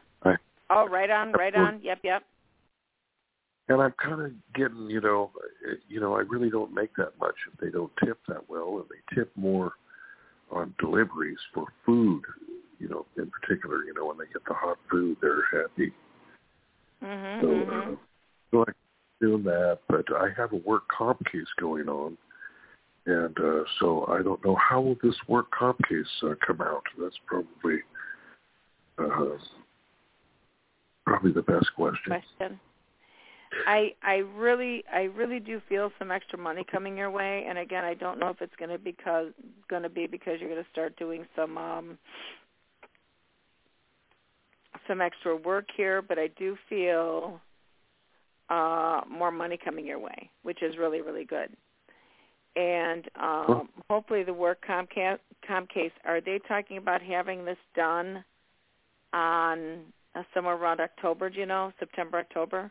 [0.71, 1.81] Oh, right on, right on.
[1.83, 2.23] Yep, yep.
[3.69, 7.13] And I'm kind of getting, you know, uh, you know, I really don't make that
[7.21, 9.73] much if they don't tip that well, and they tip more
[10.51, 12.23] on deliveries for food,
[12.79, 15.93] you know, in particular, you know, when they get the hot food, they're happy.
[17.03, 17.41] Mhm.
[17.41, 17.93] So, mhm.
[17.93, 17.97] uh,
[18.51, 18.75] so I'm
[19.21, 22.17] doing that, but I have a work comp case going on,
[23.05, 26.85] and uh, so I don't know how will this work comp case uh, come out.
[26.99, 27.83] That's probably
[28.99, 29.37] uh,
[31.05, 32.13] probably the best question.
[32.13, 32.61] question.
[33.67, 37.85] I I really I really do feel some extra money coming your way, and again,
[37.85, 39.29] I don't know if it's going to because
[39.69, 41.99] going to be because you're going to start doing some um
[44.87, 47.41] some extra work here, but I do feel
[48.51, 51.51] uh more money coming your way, which is really really good.
[52.57, 58.25] And um hopefully the work Comcast Comcase are they talking about having this done
[59.13, 59.81] on
[60.15, 61.73] uh, somewhere around October, do you know?
[61.79, 62.71] September, October?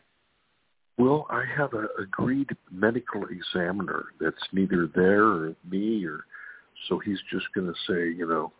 [0.98, 6.24] Well, I have a agreed medical examiner that's neither there or me, or
[6.88, 8.52] so he's just going to say, you know,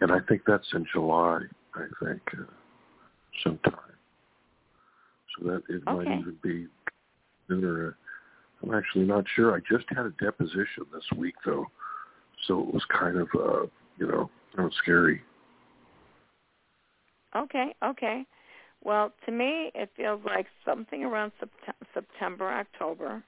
[0.00, 1.40] and I think that's in July.
[1.74, 2.44] I think uh,
[3.42, 3.74] sometime.
[5.36, 6.66] So that it might even be
[7.48, 7.96] sooner.
[8.62, 9.54] I'm actually not sure.
[9.54, 11.66] I just had a deposition this week though,
[12.46, 13.66] so it was kind of, uh,
[13.98, 15.22] you know, kind of scary.
[17.36, 18.24] Okay, okay.
[18.84, 23.24] Well, to me, it feels like something around Sept- September, October.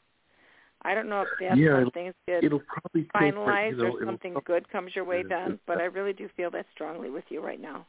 [0.83, 4.05] I don't know if that's Yeah, when things get It'll probably finalized you know, or
[4.05, 7.25] something prob- good comes your way then, but I really do feel that strongly with
[7.31, 7.87] you right now.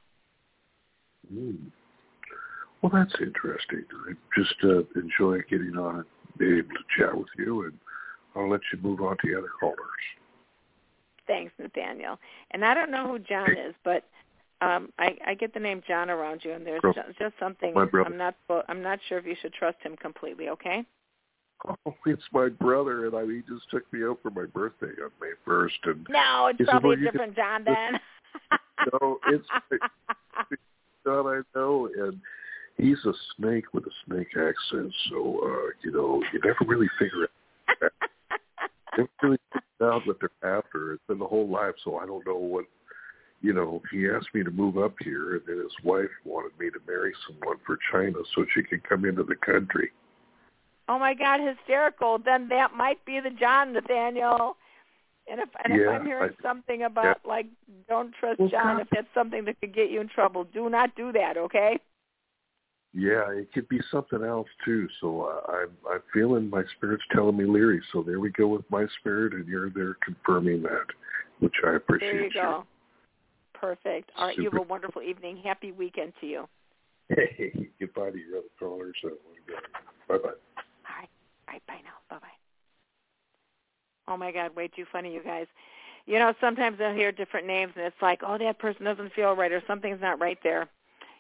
[1.32, 1.70] Mm.
[2.82, 3.84] Well, that's interesting.
[4.08, 6.06] I just uh, enjoy getting on and
[6.38, 7.74] being able to chat with you, and
[8.36, 9.78] I'll let you move on to the other callers.
[11.26, 12.18] Thanks, Nathaniel.
[12.52, 14.06] And I don't know who John is, but
[14.62, 17.74] um I, I get the name John around you, and there's Bro- ju- just something.
[17.78, 18.36] I'm not
[18.68, 20.50] I'm not sure if you should trust him completely.
[20.50, 20.86] Okay?
[21.88, 25.10] Oh, it's my brother, and I he just took me out for my birthday on
[25.20, 28.00] May first, and No, it's He said, probably "Well, a different John then.
[28.94, 29.80] No, it's-
[31.04, 32.20] John I know, and
[32.78, 37.24] he's a snake with a snake accent, so uh, you know you never really figure
[37.24, 37.32] it.
[38.96, 40.94] never really figure out what they're after.
[40.94, 42.66] It's been the whole life, so I don't know what.
[43.42, 46.70] You know, he asked me to move up here, and then his wife wanted me
[46.72, 49.92] to marry someone for China so she could come into the country.
[50.90, 52.18] Oh my God, hysterical!
[52.18, 54.58] Then that might be the John Nathaniel.
[55.30, 57.48] And if and Yeah, if I'm hearing I- something about like
[57.88, 60.70] don't trust Well, John, Con- if that's something that could get you in trouble, do
[60.70, 61.38] not do that.
[61.38, 61.80] Okay?
[62.94, 64.88] Yeah, it could be something else too.
[65.02, 67.82] So uh, I'm I'm feeling my spirit's telling me Leary.
[67.92, 70.86] So there we go with my spirit, and you're there confirming that,
[71.40, 72.12] which I appreciate.
[72.12, 72.66] There you go.
[73.60, 74.12] Perfect.
[74.18, 74.38] All right.
[74.38, 75.38] You have a wonderful evening.
[75.38, 76.48] Happy weekend to you.
[77.10, 78.96] Hey, goodbye to your other callers.
[79.04, 79.10] Bye
[80.10, 80.16] bye.
[80.16, 81.10] All right.
[81.48, 81.68] All right.
[81.68, 81.94] Bye now.
[82.10, 82.28] Bye bye.
[84.08, 85.48] Oh my God, way too funny, you guys.
[86.06, 89.36] You know, sometimes I'll hear different names, and it's like, oh, that person doesn't feel
[89.36, 90.70] right, or something's not right there,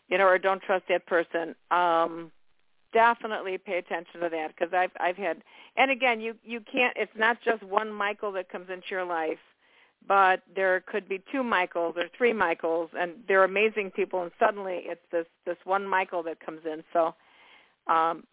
[0.08, 1.56] you know, or don't trust that person.
[1.72, 2.32] Um,
[2.94, 5.44] definitely pay attention to that because I've I've had,
[5.76, 6.96] and again, you you can't.
[6.96, 9.40] It's not just one Michael that comes into your life,
[10.08, 14.82] but there could be two Michaels or three Michaels, and they're amazing people, and suddenly
[14.86, 16.84] it's this this one Michael that comes in.
[16.94, 17.14] So.
[17.88, 18.24] Um,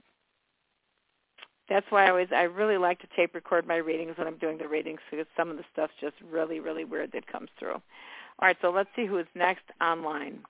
[1.69, 4.59] that's why I always I really like to tape record my readings when I'm doing
[4.59, 7.75] the readings because some of the stuff's just really really weird that comes through.
[7.75, 10.41] All right, so let's see who is next online.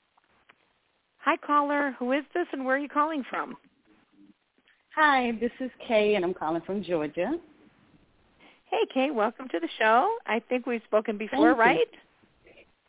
[1.19, 3.57] Hi caller, who is this and where are you calling from?
[4.97, 7.33] Hi, this is Kay, and I'm calling from Georgia.
[8.75, 10.17] Hey Kay, welcome to the show.
[10.27, 11.61] I think we've spoken before, Thank you.
[11.61, 11.87] right?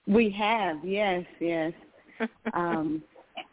[0.08, 1.74] We have, yes, yes.
[2.54, 3.04] um,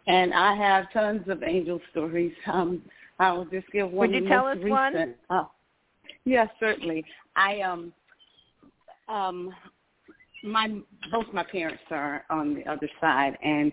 [0.06, 2.32] and I have tons of angel stories.
[2.50, 2.80] Um,
[3.18, 4.12] I will just give one.
[4.12, 4.94] Would you tell us one?
[4.94, 5.16] recent.
[5.28, 5.50] Oh,
[6.24, 7.04] yes, certainly.
[7.36, 7.92] I um
[9.10, 9.54] um
[10.42, 10.74] my
[11.10, 13.70] both my parents are on the other side, and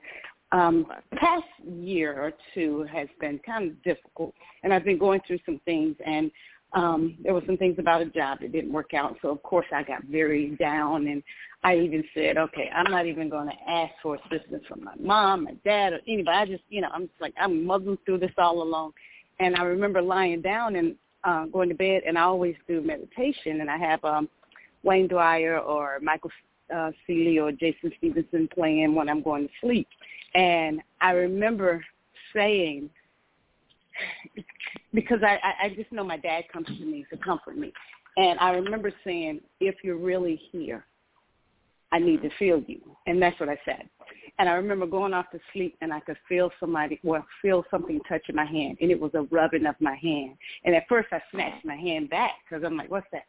[0.52, 5.40] um past year or two has been kind of difficult, and I've been going through
[5.46, 6.30] some things, and
[6.74, 9.66] um there were some things about a job that didn't work out, so of course
[9.74, 11.24] I got very down, and
[11.64, 15.44] I even said, okay, I'm not even going to ask for assistance from my mom,
[15.44, 16.38] my dad, or anybody.
[16.38, 18.94] I just, you know, I'm just like I'm muddling through this all alone.
[19.40, 23.62] And I remember lying down and uh, going to bed, and I always do meditation,
[23.62, 24.30] and I have um,
[24.84, 26.32] Wayne Dyer or Michael
[26.74, 29.88] uh, Sealey or Jason Stephenson playing when I'm going to sleep.
[30.36, 31.84] And I remember
[32.34, 32.90] saying,
[34.94, 37.72] because I, I, I just know my dad comes to me to comfort me.
[38.18, 40.86] And I remember saying, if you're really here,
[41.92, 42.80] I need to feel you.
[43.08, 43.90] And that's what I said.
[44.38, 48.00] And I remember going off to sleep and I could feel somebody, well, feel something
[48.08, 48.78] touching my hand.
[48.80, 50.36] And it was a rubbing of my hand.
[50.64, 53.24] And at first I snatched my hand back because I'm like, what's that?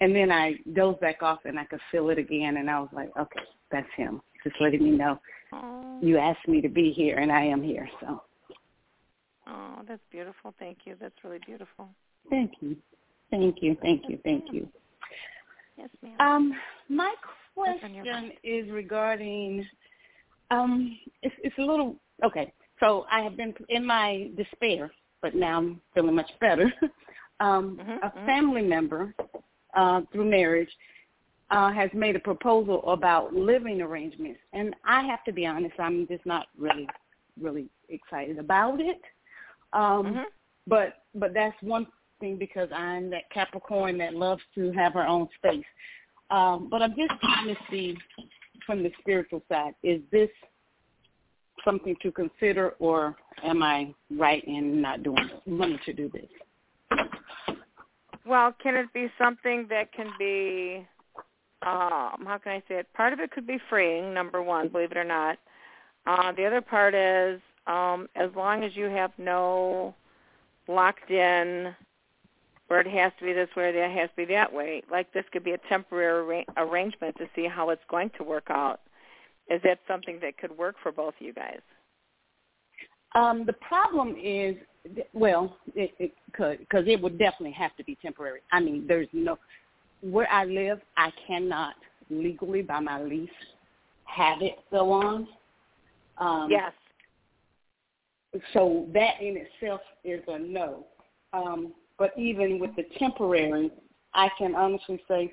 [0.00, 2.56] And then I dozed back off and I could feel it again.
[2.56, 4.20] And I was like, okay, that's him.
[4.44, 5.18] Just letting me know
[6.00, 7.88] you asked me to be here and I am here.
[8.00, 8.22] So
[9.50, 10.54] oh, that's beautiful.
[10.58, 10.96] Thank you.
[11.00, 11.88] That's really beautiful.
[12.28, 12.76] thank you.
[13.30, 13.76] Thank you.
[13.82, 14.18] Thank you.
[14.24, 14.68] Thank you.
[15.76, 16.20] Yes, ma'am.
[16.20, 16.54] Um,
[16.88, 17.14] my
[17.54, 18.04] question
[18.42, 19.66] is regarding
[20.50, 22.52] um it's it's a little okay.
[22.80, 24.90] So I have been in my despair,
[25.22, 26.72] but now I'm feeling much better.
[27.40, 28.26] um Mhm, a mhm.
[28.26, 29.14] family member
[29.76, 30.70] uh through marriage
[31.50, 36.06] uh has made a proposal about living arrangements and I have to be honest, I'm
[36.08, 36.88] just not really
[37.40, 39.00] really excited about it.
[39.72, 40.24] Um Mhm.
[40.66, 41.86] but but that's one
[42.20, 45.64] thing because I'm that Capricorn that loves to have her own space.
[46.30, 47.96] Um, but I'm just trying to see
[48.64, 50.30] from the spiritual side, is this
[51.64, 56.28] something to consider or am I right in not doing it, wanting to do this?
[58.24, 60.86] Well, can it be something that can be,
[61.62, 62.92] um, how can I say it?
[62.94, 65.38] Part of it could be freeing, number one, believe it or not.
[66.06, 69.94] Uh, the other part is um, as long as you have no
[70.68, 71.74] locked in
[72.68, 75.12] where it has to be this way or that has to be that way, like
[75.12, 78.80] this could be a temporary arra- arrangement to see how it's going to work out.
[79.48, 81.58] Is that something that could work for both of you guys?
[83.16, 84.54] Um, the problem is,
[85.12, 88.40] well, it, it could because it would definitely have to be temporary.
[88.52, 89.36] I mean, there's no
[90.00, 91.74] where I live, I cannot
[92.08, 93.28] legally by my lease
[94.04, 95.28] have it go on.
[96.18, 96.72] Um, yes.
[98.52, 100.86] So that in itself is a no.
[101.32, 103.70] Um, but even with the temporary,
[104.14, 105.32] I can honestly say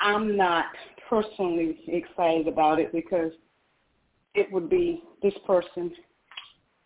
[0.00, 0.66] I'm not
[1.08, 3.32] personally excited about it because
[4.34, 5.92] it would be this person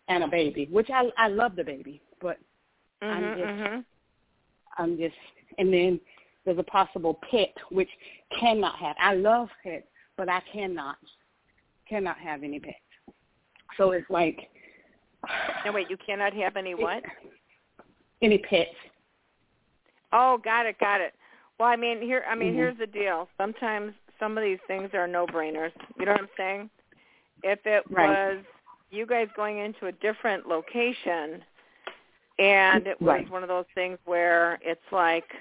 [0.09, 2.39] and a baby, which I I love the baby, but
[3.03, 3.37] I'm Mhm.
[3.37, 3.85] just- Mhm.
[4.79, 5.17] I'm just
[5.59, 6.01] and then
[6.45, 7.91] there's a possible pet which
[8.31, 8.97] cannot have.
[8.99, 10.99] I love pets, but I cannot
[11.89, 12.79] cannot have any pets.
[13.77, 14.51] So it's like
[15.65, 17.03] No, wait, you cannot have any what?
[18.23, 18.71] Any pets.
[20.13, 21.15] Oh, got it, got it.
[21.59, 22.57] Well, I mean, here, I mean, Mhm.
[22.57, 23.29] here's the deal.
[23.37, 25.73] Sometimes some of these things are no-brainers.
[25.99, 26.71] You know what I'm saying?
[27.43, 28.09] If it Right.
[28.09, 28.45] was
[28.91, 31.45] you guys going into a different location,
[32.39, 33.29] and it was Right.
[33.31, 35.35] one of those things where it's like,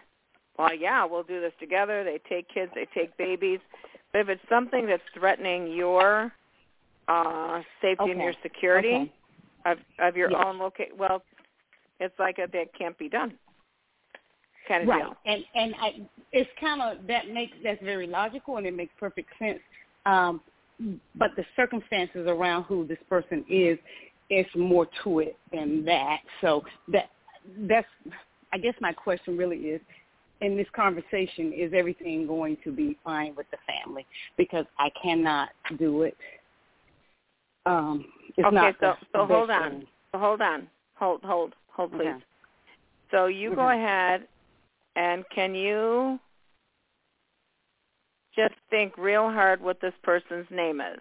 [0.57, 2.03] well, yeah, we'll do this together.
[2.03, 3.59] They take kids, they take babies.
[4.11, 6.31] But if it's something that's threatening your
[7.07, 9.11] uh safety and your security Okay.
[9.65, 10.41] Of of your Yes.
[10.45, 11.23] own location, well,
[11.99, 13.37] it's like a, that can't be done
[14.67, 15.03] kind of right.
[15.03, 15.15] deal.
[15.25, 19.29] And and I, it's kind of that makes that's very logical and it makes perfect
[19.39, 19.59] sense.
[20.05, 20.41] Um,
[21.15, 23.77] but the circumstances around who this person is,
[24.29, 26.19] it's more to it than that.
[26.41, 27.09] So that
[27.69, 27.87] that's
[28.53, 29.81] I guess my question really is
[30.41, 34.05] in this conversation is everything going to be fine with the family
[34.37, 36.17] because I cannot do it.
[37.65, 38.05] Um,
[38.37, 42.07] it's okay, so so hold on, so hold on, hold hold hold please.
[42.07, 42.23] Okay.
[43.11, 43.75] So you go Mhm.
[43.75, 44.27] ahead
[44.95, 46.19] and can you
[48.35, 50.99] just think real hard what this person's name is?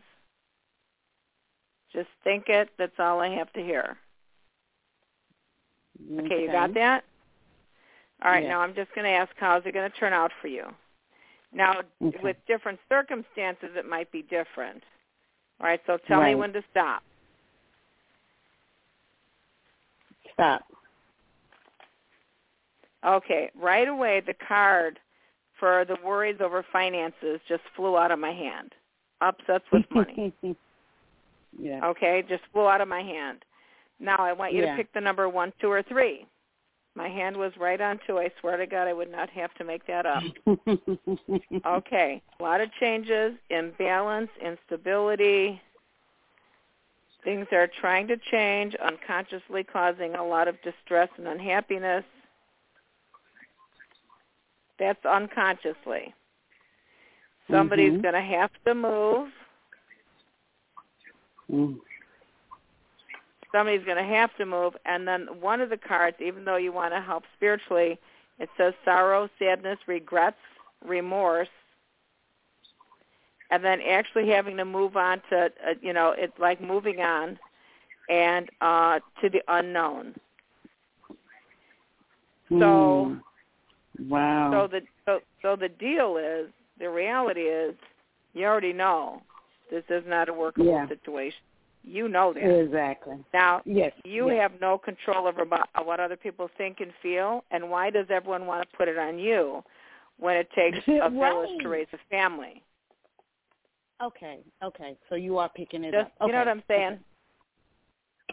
[1.92, 2.70] Just think it.
[2.76, 3.96] That's all I have to hear.
[6.18, 7.04] Okay, you got that?
[8.22, 8.50] All right, Yes.
[8.50, 10.74] now I'm just going to ask how's it going to turn out for you.
[11.52, 12.18] Now, Okay.
[12.22, 14.82] with different circumstances, it might be different.
[15.60, 17.02] All right, so tell me when to stop.
[20.34, 20.62] Stop.
[23.06, 24.98] Okay, right away the card
[25.58, 28.72] for the worries over finances just flew out of my hand.
[29.20, 30.32] Upsets with money.
[31.58, 31.84] yeah.
[31.84, 33.44] Okay, just flew out of my hand.
[34.00, 34.72] Now I want you Yeah.
[34.72, 36.26] to pick the number one, two, or three.
[36.96, 38.18] My hand was right on two.
[38.18, 40.22] I swear to God, I would not have to make that up.
[41.66, 45.60] Okay, a lot of changes, imbalance, instability.
[47.24, 52.04] Things are trying to change, unconsciously causing a lot of distress and unhappiness.
[54.78, 56.14] That's unconsciously.
[57.50, 58.02] Somebody's Mhm.
[58.02, 59.32] going to have to move.
[61.50, 61.80] Mm.
[63.52, 64.76] Somebody's going to have to move.
[64.84, 67.98] And then one of the cards, even though you want to help spiritually,
[68.38, 70.40] it says sorrow, sadness, regrets,
[70.84, 71.48] remorse.
[73.54, 77.38] And then actually having to move on to, uh, you know, it's like moving on
[78.10, 80.12] and uh to the unknown.
[82.50, 83.20] So Mm.
[84.08, 84.50] wow.
[84.50, 86.50] So the so, so the deal is
[86.80, 87.76] the reality is
[88.32, 89.22] you already know
[89.70, 90.88] this is not a workable Yeah.
[90.88, 91.38] situation.
[91.84, 92.42] You know that.
[92.42, 93.18] exactly.
[93.32, 93.92] Now Yes.
[94.02, 94.40] you yes.
[94.40, 95.44] have no control over
[95.84, 99.16] what other people think and feel, and why does everyone want to put it on
[99.16, 99.62] you
[100.18, 102.60] when it takes a village to raise a family?
[104.04, 104.40] Okay.
[104.62, 104.96] Okay.
[105.08, 106.26] So you are picking it Just up.
[106.26, 106.98] you know what I'm saying?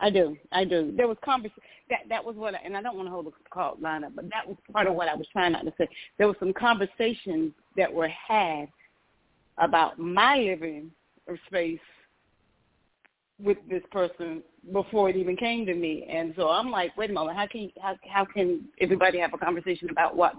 [0.02, 0.36] I do.
[0.52, 0.94] I do.
[0.96, 3.32] There was conversation that that was what, I, and I don't want to hold the
[3.50, 5.88] call line up, but that was part of what I was trying not to say.
[6.18, 8.68] There was some conversations that were had
[9.58, 10.92] about my living
[11.48, 11.80] space
[13.42, 14.42] with this person
[14.72, 17.70] before it even came to me, and so I'm like, wait a moment, how can
[17.82, 20.34] how how can everybody have a conversation about what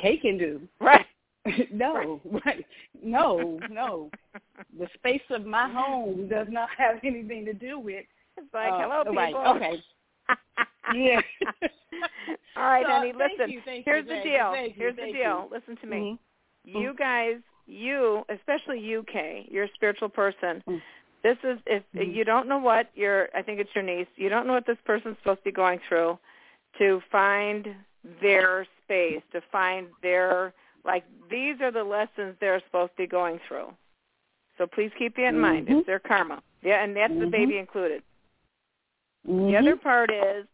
[0.00, 0.60] Kay can do?
[0.80, 1.06] Right.
[1.72, 2.64] no, right.
[3.02, 4.10] No, no.
[4.78, 8.04] The space of my home does not have anything to do with
[8.36, 9.14] It's like, uh, hello, people.
[9.16, 9.82] right, okay.
[10.94, 11.20] Yeah.
[12.56, 13.12] All right, So, honey.
[13.12, 13.50] Listen.
[13.50, 14.54] you, here's you, the deal.
[14.56, 15.48] you, here's the deal.
[15.50, 16.18] Listen to me.
[16.68, 16.80] Mhm.
[16.82, 17.36] You guys,
[17.66, 20.62] you, especially you, Kay, you're a spiritual person.
[20.68, 20.80] Mm.
[21.24, 22.14] This is if Mhm.
[22.14, 24.06] you don't know what your I think it's your niece.
[24.16, 26.18] You don't know what this person's supposed to be going through
[26.78, 27.74] to find
[28.22, 30.52] their space, to find their
[30.84, 33.74] like these are the lessons they're supposed to be going through.
[34.58, 35.68] So please keep that in mind.
[35.68, 35.78] Mhm.
[35.78, 36.42] It's their karma.
[36.62, 37.30] Yeah, and that's the Mhm.
[37.30, 38.02] baby included.
[39.24, 39.58] The Mhm.
[39.58, 40.46] other part is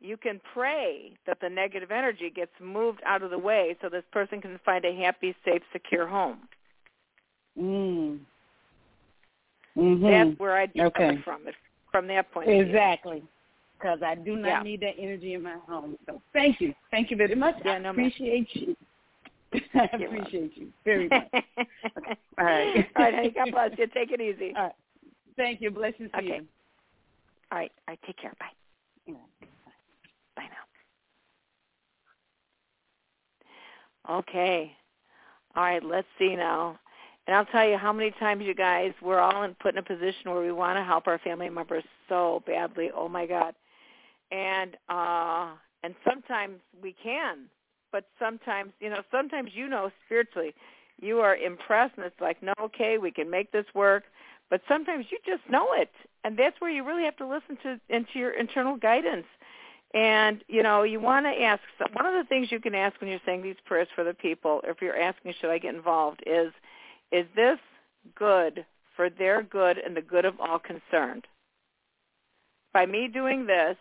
[0.00, 4.04] you can pray that the negative energy gets moved out of the way so this
[4.12, 6.48] person can find a happy, safe, secure home.
[7.58, 8.20] Mm.
[9.76, 10.10] Mhm.
[10.10, 11.06] That's where I'd be Okay.
[11.08, 11.56] coming from, if,
[11.90, 12.48] from that point.
[12.48, 13.22] Exactly.
[13.78, 14.62] Because I do not Yeah.
[14.62, 15.98] need that energy in my home.
[16.06, 16.74] So thank you.
[16.90, 17.56] Thank you very much.
[17.64, 18.76] Yeah, I no, appreciate you.
[19.74, 21.28] I appreciate you very much.
[22.38, 22.88] All right.
[22.96, 23.30] All right, honey.
[23.30, 23.86] God bless you.
[23.88, 24.52] Take it easy.
[24.56, 24.72] All right.
[25.36, 25.70] Thank you.
[25.70, 26.26] Blessings to Okay.
[26.26, 26.46] you.
[27.52, 27.72] All right.
[27.88, 27.98] All right.
[28.06, 28.32] Take care.
[28.38, 28.46] Bye.
[29.06, 29.14] Yeah.
[30.36, 30.44] Bye
[34.08, 34.18] now.
[34.18, 34.72] Okay.
[35.56, 35.82] All right.
[35.84, 36.78] Let's see now.
[37.26, 39.82] And I'll tell you how many times you guys we're all in put in a
[39.82, 42.90] position where we want to help our family members so badly.
[42.94, 43.54] Oh my God.
[44.32, 45.50] And uh
[45.82, 47.46] and sometimes we can,
[47.92, 50.54] but sometimes you know sometimes you know spiritually
[51.00, 54.04] you are impressed and it's like no okay we can make this work
[54.50, 55.90] but sometimes you just know it,
[56.24, 59.26] and that's where you really have to listen to into your internal guidance.
[59.94, 61.62] And you know, you want to ask.
[61.92, 64.60] One of the things you can ask when you're saying these prayers for the people,
[64.64, 66.52] if you're asking, should I get involved, is,
[67.12, 67.58] is this
[68.16, 68.64] good
[68.96, 71.26] for their good and the good of all concerned?
[72.72, 73.76] By me doing this,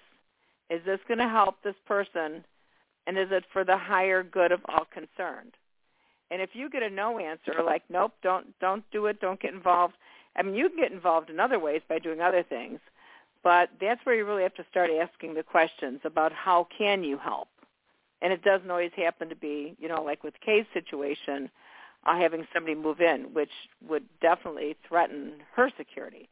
[0.70, 2.43] is this going to help this person,
[3.10, 5.53] and is it for the higher good of all concerned?
[6.30, 9.51] And if you get a no answer, like nope, don't don't do it, don't get
[9.51, 9.95] involved.
[10.36, 12.80] I mean, you can get involved in other ways by doing other things,
[13.43, 17.18] but that's where you really have to start asking the questions about how can you
[17.18, 17.47] help.
[18.22, 21.49] And it doesn't always happen to be, you know, like with Kay's situation,
[22.05, 23.49] uh, having somebody move in, which
[23.88, 26.30] would definitely threaten her security.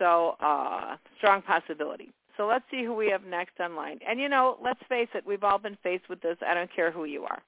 [0.00, 2.10] So, uh, strong possibility.
[2.40, 3.98] So let's see who we have next online.
[4.08, 6.38] And you know, let's face it, we've all been faced with this.
[6.40, 7.42] I don't care who you are.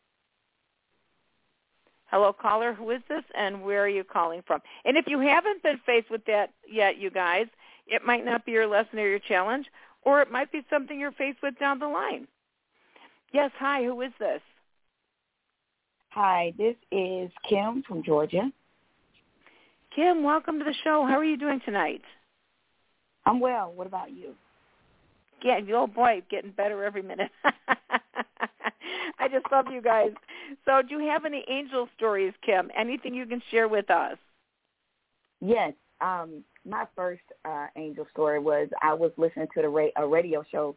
[2.11, 2.75] Hello, caller.
[2.75, 4.61] Who is this, and where are you calling from?
[4.85, 7.47] And if you haven't been faced with that yet, you guys,
[7.87, 9.65] it might not be your lesson or your challenge,
[10.03, 12.29] or it might be something you're faced with down the line.
[13.33, 13.85] Yes, hi.
[13.85, 14.43] Who is this?
[16.11, 18.53] Hi, this is Kim from Georgia.
[19.97, 21.07] Kim, welcome to the show.
[21.09, 22.03] How are you doing tonight?
[23.25, 23.73] I'm well.
[23.75, 24.35] What about you?
[25.43, 27.31] Yeah, oh boy, getting better every minute.
[29.19, 30.11] I just love you guys.
[30.65, 32.71] So do you have any angel stories, Kim?
[32.77, 34.17] Anything you can share with us?
[35.41, 35.73] Yes.
[36.01, 40.45] Um, my first uh, angel story was I was listening to the ra- a radio
[40.51, 40.77] show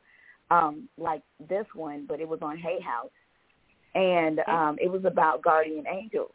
[0.51, 3.09] um, like this one, but it was on Hay House,
[3.95, 6.31] and um, it was about guardian angels.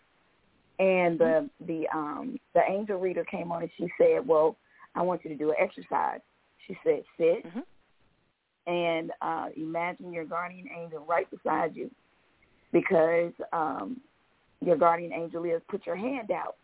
[0.80, 4.56] And the the um, the angel reader came on and she said, "Well,
[4.94, 6.20] I want you to do an exercise."
[6.66, 7.60] She said, "Sit." Mm-hmm
[8.70, 11.90] and uh, imagine your guardian angel right beside you
[12.72, 14.00] because um,
[14.60, 16.54] your guardian angel is put your hand out.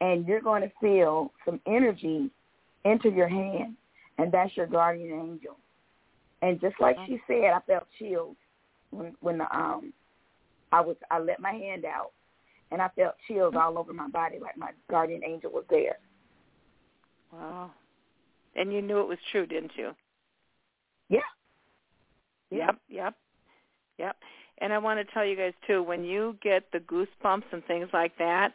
[0.00, 2.30] And you're going to feel some energy
[2.86, 3.76] enter your hand
[4.16, 5.58] and that's your guardian angel.
[6.40, 8.34] And just like she said i felt chills
[8.88, 9.92] when when the, um
[10.72, 12.12] i was i let my hand out
[12.70, 15.98] and i felt chills all over my body like my guardian angel was there.
[17.30, 17.72] Wow.
[18.56, 19.94] And you knew it was true didn't you.
[22.50, 23.14] Yep, yep,
[23.98, 24.16] yep.
[24.58, 27.88] And I want to tell you guys too, when you get the goosebumps and things
[27.92, 28.52] like that,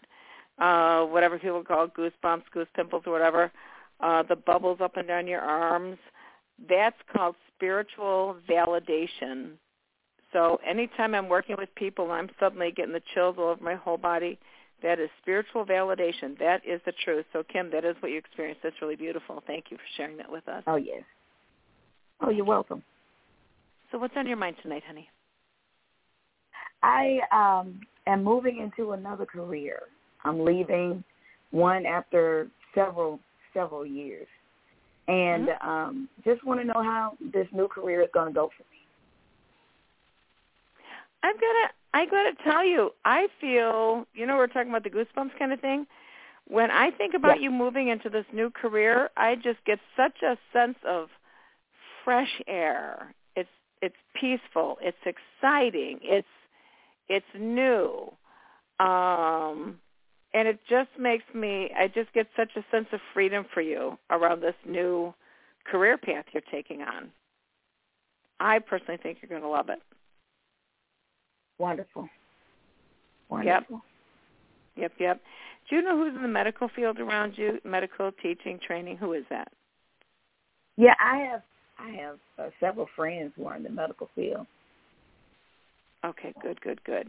[0.59, 3.51] uh, whatever people call goosebumps, goose pimples, or whatever,
[4.01, 5.97] uh, the bubbles up and down your arms,
[6.69, 9.51] that's called spiritual validation.
[10.31, 13.75] So anytime I'm working with people and I'm suddenly getting the chills all over my
[13.75, 14.37] whole body,
[14.83, 16.37] that is spiritual validation.
[16.39, 17.25] That is the truth.
[17.33, 18.61] So Kim, that is what you experienced.
[18.61, 19.41] That's really beautiful.
[19.47, 20.63] Thank you for sharing that with us.
[20.67, 21.03] Oh yes.
[22.21, 22.83] Oh, you're welcome.
[23.91, 25.09] So what's on your mind tonight, honey?
[26.83, 29.79] I um, am moving into another career.
[30.23, 31.03] I'm leaving
[31.51, 33.19] one after several
[33.53, 34.27] several years,
[35.07, 35.69] and mm-hmm.
[35.69, 38.79] um, just want to know how this new career is going to go for me.
[41.23, 44.83] I've got to I got to tell you, I feel you know we're talking about
[44.83, 45.87] the goosebumps kind of thing.
[46.47, 47.45] When I think about yeah.
[47.45, 51.09] you moving into this new career, I just get such a sense of
[52.03, 53.15] fresh air.
[53.85, 54.77] It's peaceful.
[54.81, 55.99] It's exciting.
[56.01, 56.27] It's
[57.07, 58.11] it's new.
[58.79, 59.79] Um
[60.33, 63.97] and it just makes me I just get such a sense of freedom for you
[64.09, 65.13] around this new
[65.65, 67.11] career path you're taking on.
[68.39, 69.79] I personally think you're going to love it.
[71.57, 72.09] Wonderful.
[73.29, 73.81] Wonderful.
[74.75, 74.91] Yep.
[74.91, 75.21] Yep, yep.
[75.69, 77.59] Do you know who's in the medical field around you?
[77.63, 79.47] Medical teaching, training, who is that?
[80.77, 81.41] Yeah, I have
[81.77, 84.47] I have uh, several friends who are in the medical field.
[86.05, 87.07] Okay, good, good, good.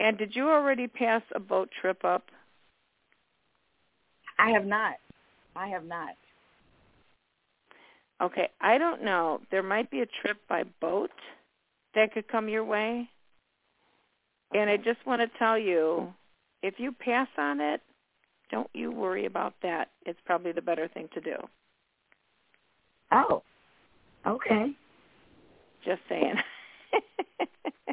[0.00, 2.24] And did you already pass a boat trip up?
[4.38, 4.94] I have not.
[5.54, 6.14] I have not.
[8.22, 9.40] Okay, I don't know.
[9.50, 11.10] There might be a trip by boat
[11.94, 13.08] that could come your way.
[14.54, 16.12] And I just want to tell you,
[16.62, 17.80] if you pass on it,
[18.50, 19.88] don't you worry about that.
[20.04, 21.36] It's probably the better thing to do.
[23.10, 23.42] Oh,
[24.26, 24.72] Okay.
[25.84, 26.34] Just saying.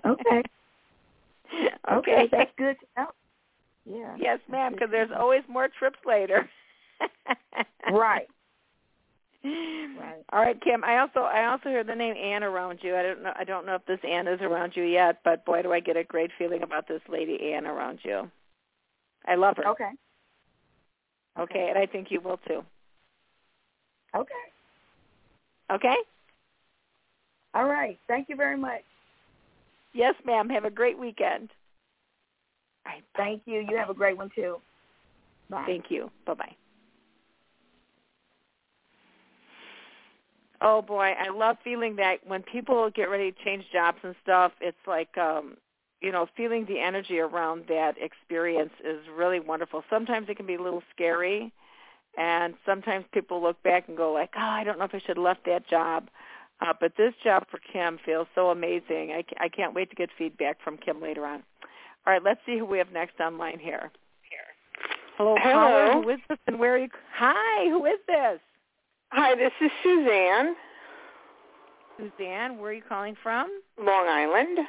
[0.05, 0.43] okay.
[1.65, 1.73] okay.
[1.91, 3.07] Okay, that's good to know.
[3.85, 4.15] Yeah.
[4.19, 6.47] Yes, ma'am, because there's always more trips later.
[7.91, 8.27] right.
[9.43, 10.23] Right.
[10.33, 10.83] All right, Kim.
[10.83, 12.95] I also I also hear the name Anne around you.
[12.95, 15.61] I don't know I don't know if this Anne is around you yet, but boy,
[15.61, 18.29] do I get a great feeling about this lady Anne around you.
[19.25, 19.67] I love her.
[19.69, 19.91] Okay.
[21.39, 22.63] Okay, okay and I think you will too.
[24.13, 24.33] Okay.
[25.71, 25.95] Okay.
[27.59, 27.99] All right.
[28.07, 28.83] Thank you very much.
[29.91, 30.47] Yes, ma'am.
[30.47, 31.49] Have a great weekend.
[32.85, 33.03] All right.
[33.17, 33.65] Thank you.
[33.69, 34.61] You have a great one too.
[35.49, 35.65] Bye.
[35.65, 36.09] Thank you.
[36.25, 36.55] Bye-bye.
[40.61, 44.53] Oh boy, I love feeling that when people get ready to change jobs and stuff,
[44.61, 45.57] it's like um
[46.01, 49.83] you know, feeling the energy around that experience is really wonderful.
[49.89, 51.51] Sometimes it can be a little scary
[52.17, 55.17] and sometimes people look back and go like, "Oh, I don't know if I should
[55.17, 56.09] have left that job."
[56.61, 59.11] Uh, but this job for Kim feels so amazing.
[59.11, 61.43] I, I can't wait to get feedback from Kim later on.
[62.05, 63.91] All right, let's see who we have next online here.
[65.17, 65.53] Hello, Hello.
[65.53, 66.01] caller.
[66.01, 66.89] Who is this and where are you?
[67.15, 68.39] Hi, who is this?
[69.11, 70.55] Hi, this is Suzanne,
[71.97, 72.57] Suzanne.
[72.57, 73.49] Where are you calling from?
[73.77, 74.59] Long Island.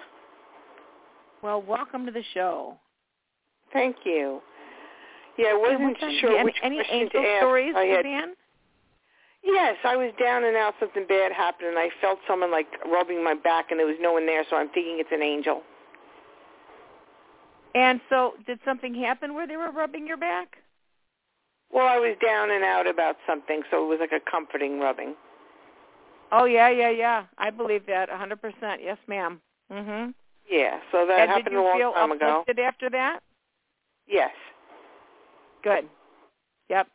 [1.43, 2.77] Well, welcome to the show.
[3.73, 4.41] Thank you.
[5.39, 7.41] Yeah, I wasn't sure any, which any question angel to ask.
[7.43, 8.35] stories, I had, Suzanne?
[9.43, 10.75] Yes, I was down and out.
[10.81, 14.13] Something bad happened, and I felt someone like rubbing my back, and there was no
[14.13, 15.63] one there, so I'm thinking it's an angel.
[17.75, 20.57] And so, did something happen where they were rubbing your back?
[21.73, 25.15] Well, I was down and out about something, so it was like a comforting rubbing.
[26.33, 27.25] Oh yeah, yeah, yeah.
[27.39, 28.35] I believe that a 100%.
[28.83, 29.41] Yes, ma'am.
[29.71, 30.15] Mhm.
[30.49, 32.19] Yeah, so that and happened a long feel time ago.
[32.19, 33.21] Did you uplifted after that?
[34.07, 34.35] Yes.
[35.63, 35.89] Good.
[36.69, 36.89] Yep.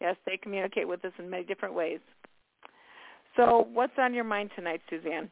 [0.00, 2.00] Yes, they communicate with us in many different ways.
[3.36, 5.30] So, what's on your mind tonight, Suzanne?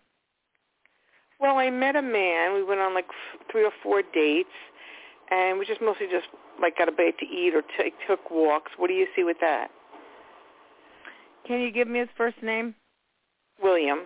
[1.41, 2.55] Well, I met a man.
[2.55, 3.07] We went on like
[3.51, 4.49] three or four dates,
[5.31, 6.27] and we just mostly just
[6.61, 8.73] like got a bite to eat or t- took walks.
[8.77, 9.69] What do you see with that,
[11.47, 12.75] Can you give me his first name?
[13.63, 14.01] William?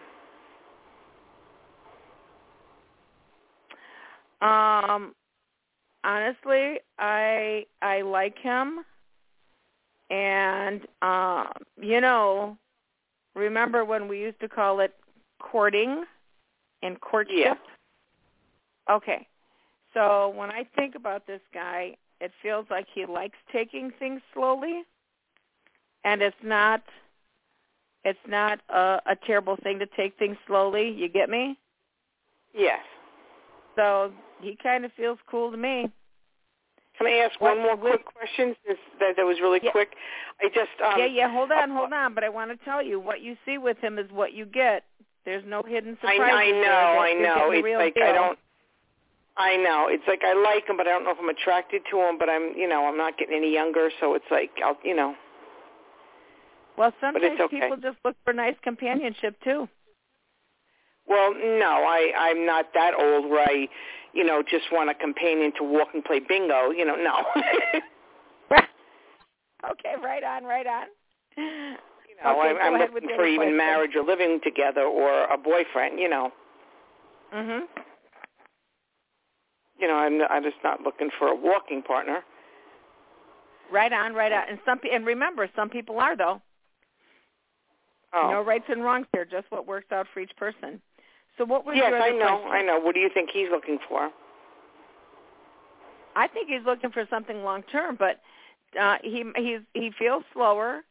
[4.41, 5.15] Um,
[6.05, 8.81] honestly, I I like him,
[10.11, 11.49] and um,
[11.81, 12.57] you know,
[13.35, 14.95] remember when we used to call it
[15.41, 16.05] courting
[16.83, 17.59] and courtship?
[18.91, 19.27] Okay,
[19.95, 24.83] so when I think about this guy, it feels like he likes taking things slowly,
[26.05, 26.83] and it's not
[28.05, 30.91] it's not a, a terrible thing to take things slowly.
[30.91, 31.59] You get me?
[32.55, 32.81] Yes.
[33.75, 35.91] So he kind of feels cool to me.
[36.99, 38.57] Can I ask one more quick question?
[38.67, 39.73] Since that, that was really Yeah.
[39.73, 39.95] quick.
[40.41, 41.31] I just um, yeah, yeah.
[41.31, 42.15] Hold on, hold on.
[42.15, 44.85] But I want to tell you, what you see with him is what you get.
[45.25, 46.35] There's no hidden I, surprises.
[46.37, 47.51] I know, I you're know.
[47.51, 48.05] It's like deal.
[48.05, 48.39] I don't.
[49.39, 49.89] I know.
[49.91, 52.17] It's like I like him, but I don't know if I'm attracted to him.
[52.19, 55.15] But I'm, you know, I'm not getting any younger, so it's like I'll, you know.
[56.79, 57.61] Well, sometimes okay.
[57.61, 59.69] people just look for nice companionship too.
[61.09, 63.69] Well, no, I I'm not that old where I,
[64.17, 66.71] you know, just want a companion to walk and play bingo.
[66.71, 67.17] You know, no.
[69.71, 70.87] okay, right on, right on.
[71.37, 71.43] you
[72.23, 73.57] know, Okay, I'm, I'm looking for even question.
[73.57, 75.99] marriage or living together or a boyfriend.
[76.01, 76.33] You know,
[77.35, 77.61] Mhm.
[79.79, 82.25] you know, I'm I'm just not looking for a walking partner.
[83.71, 84.45] Right on, right on.
[84.49, 86.41] And some pe- and remember, some people are though.
[88.15, 88.31] Oh.
[88.31, 90.81] No rights and wrongs here, just what works out for each person.
[91.39, 92.51] So what was yes, your I know, question?
[92.53, 92.81] I know.
[92.81, 94.11] What do you think he's looking for?
[96.15, 98.21] I think he's looking for something long term, but
[98.81, 100.83] uh, he he's he feels slower.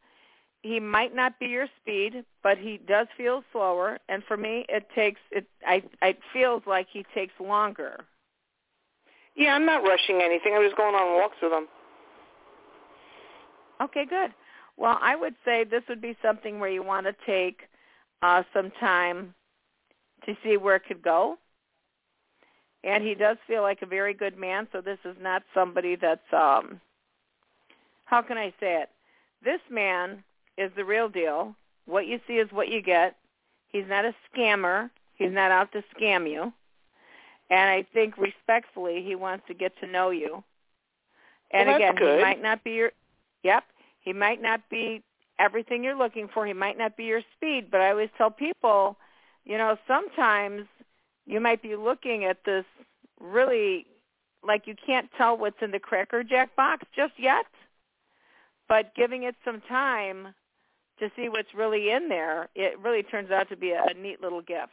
[0.62, 3.98] He might not be your speed, but he does feel slower.
[4.08, 5.46] And for me, it takes it.
[5.66, 8.04] I it feels like he takes longer.
[9.34, 10.54] Yeah, I'm not rushing anything.
[10.56, 11.66] I'm just going on walks with him.
[13.82, 14.32] Okay, good.
[14.76, 17.62] Well, I would say this would be something where you want to take
[18.22, 19.34] uh, some time
[20.26, 21.38] to see where it could go.
[22.84, 26.32] And he does feel like a very good man, so this is not somebody that's
[26.32, 26.80] um
[28.04, 28.88] how can I say it?
[29.44, 30.22] This man
[30.56, 31.54] is the real deal.
[31.86, 33.16] What you see is what you get.
[33.68, 34.90] He's not a scammer.
[35.16, 36.52] He's not out to scam you.
[37.50, 40.42] And I think respectfully he wants to get to know you.
[41.50, 42.18] And Well, again, good.
[42.18, 42.92] he might not be your
[43.42, 43.64] Yep.
[44.00, 45.02] He might not be
[45.38, 46.46] everything you're looking for.
[46.46, 48.96] He might not be your speed, but I always tell people,
[49.46, 50.66] you know, sometimes
[51.24, 52.64] you might be looking at this
[53.20, 53.86] really
[54.42, 57.46] like you can't tell what's in the cracker jack box just yet,
[58.68, 60.34] but giving it some time
[60.98, 64.40] to see what's really in there, it really turns out to be a, neat little
[64.40, 64.72] gift.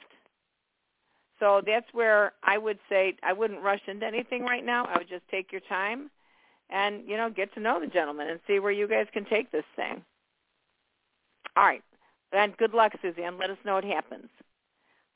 [1.39, 4.85] So that's where I would say I wouldn't rush into anything right now.
[4.85, 6.09] I would just take your time
[6.69, 9.51] and, you know, get to know the gentleman and see where you guys can take
[9.51, 10.01] this thing.
[11.57, 11.83] All right.
[12.31, 13.37] Then good luck, Suzanne.
[13.37, 14.29] Let us know what happens.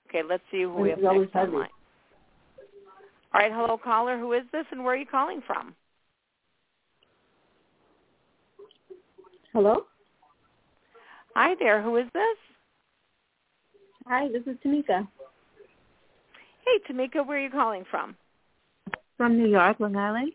[0.09, 1.69] Okay, let's see who we have next online.
[3.33, 4.17] All right, hello caller.
[4.17, 5.75] Who is this and where are you calling from?
[9.53, 9.85] Hello?
[11.35, 11.81] Hi there.
[11.81, 12.37] Who is this?
[14.07, 15.07] Hi, this is Tamika
[16.65, 18.15] Hey, Tamika, where are you calling from?
[19.17, 20.31] from New York, Long Island.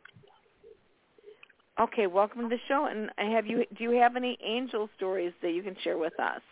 [1.81, 2.87] Okay, welcome to the show.
[2.91, 6.43] And have you do you have any angel stories that you can share with us?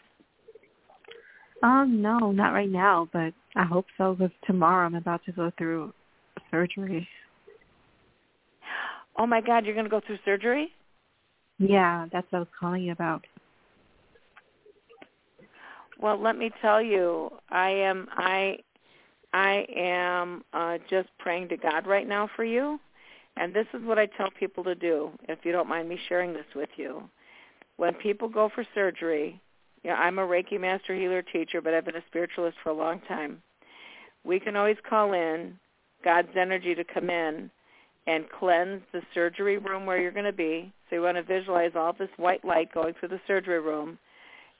[1.62, 5.50] Um, no, not right now, but I hope so because tomorrow I'm about to go
[5.58, 5.92] through
[6.50, 7.06] surgery.
[9.18, 10.72] Oh my God, you're going to go through surgery?
[11.58, 13.26] Yeah, that's what I was calling you about.
[16.00, 18.56] Well, let me tell you, I am I
[19.34, 22.80] I am uh, just praying to God right now for you.
[23.36, 26.32] And this is what I tell people to do, if you don't mind me sharing
[26.32, 27.02] this with you.
[27.76, 29.40] When people go for surgery,
[29.84, 33.00] know, I'm a Reiki master healer teacher, but I've been a spiritualist for a long
[33.08, 33.42] time.
[34.24, 35.58] We can always call in
[36.04, 37.50] God's energy to come in
[38.06, 40.72] and cleanse the surgery room where you're going to be.
[40.88, 43.98] So you want to visualize all this white light going through the surgery room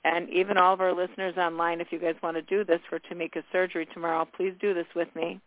[0.03, 2.99] and even all of our listeners online, if you guys want to do this for
[2.99, 5.39] Tamika's surgery tomorrow, please do this with me.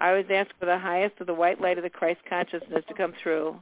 [0.00, 2.94] I always ask for the highest of the white light of the Christ consciousness to
[2.94, 3.60] come through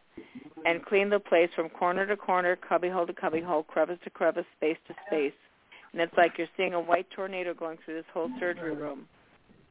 [0.67, 4.77] and clean the place from corner to corner, cubbyhole to cubbyhole, crevice to crevice, space
[4.89, 5.33] to space.
[5.93, 9.07] And it's like you're seeing a white tornado going through this whole surgery room.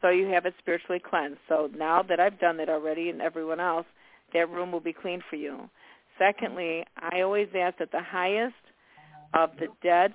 [0.02, 1.40] So you have it spiritually cleansed.
[1.48, 3.86] So now that I've done that already and everyone else,
[4.34, 5.70] that room will be clean for you.
[6.18, 8.56] Secondly, I always ask that the highest
[9.34, 10.14] of the dead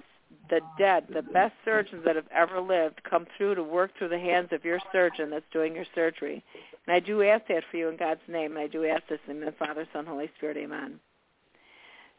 [0.50, 4.18] the dead, the best surgeons that have ever lived, come through to work through the
[4.18, 6.42] hands of your surgeon that's doing your surgery.
[6.86, 9.20] And I do ask that for you in God's name, and I do ask this
[9.28, 11.00] in the Father, Son, Holy Spirit, Amen.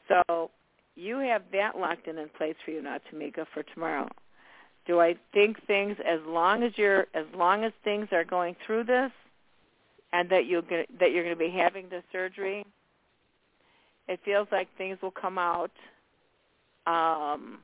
[0.08, 0.52] So
[0.96, 4.08] you have that locked in in place for you now, Tamika, for tomorrow.
[4.88, 8.84] Do I think things as long as you're as long as things are going through
[8.84, 9.12] this,
[10.14, 10.62] and that you
[11.00, 12.66] that you're going to be having the surgery?
[14.08, 15.72] It feels like things will come out.
[16.86, 17.60] Um,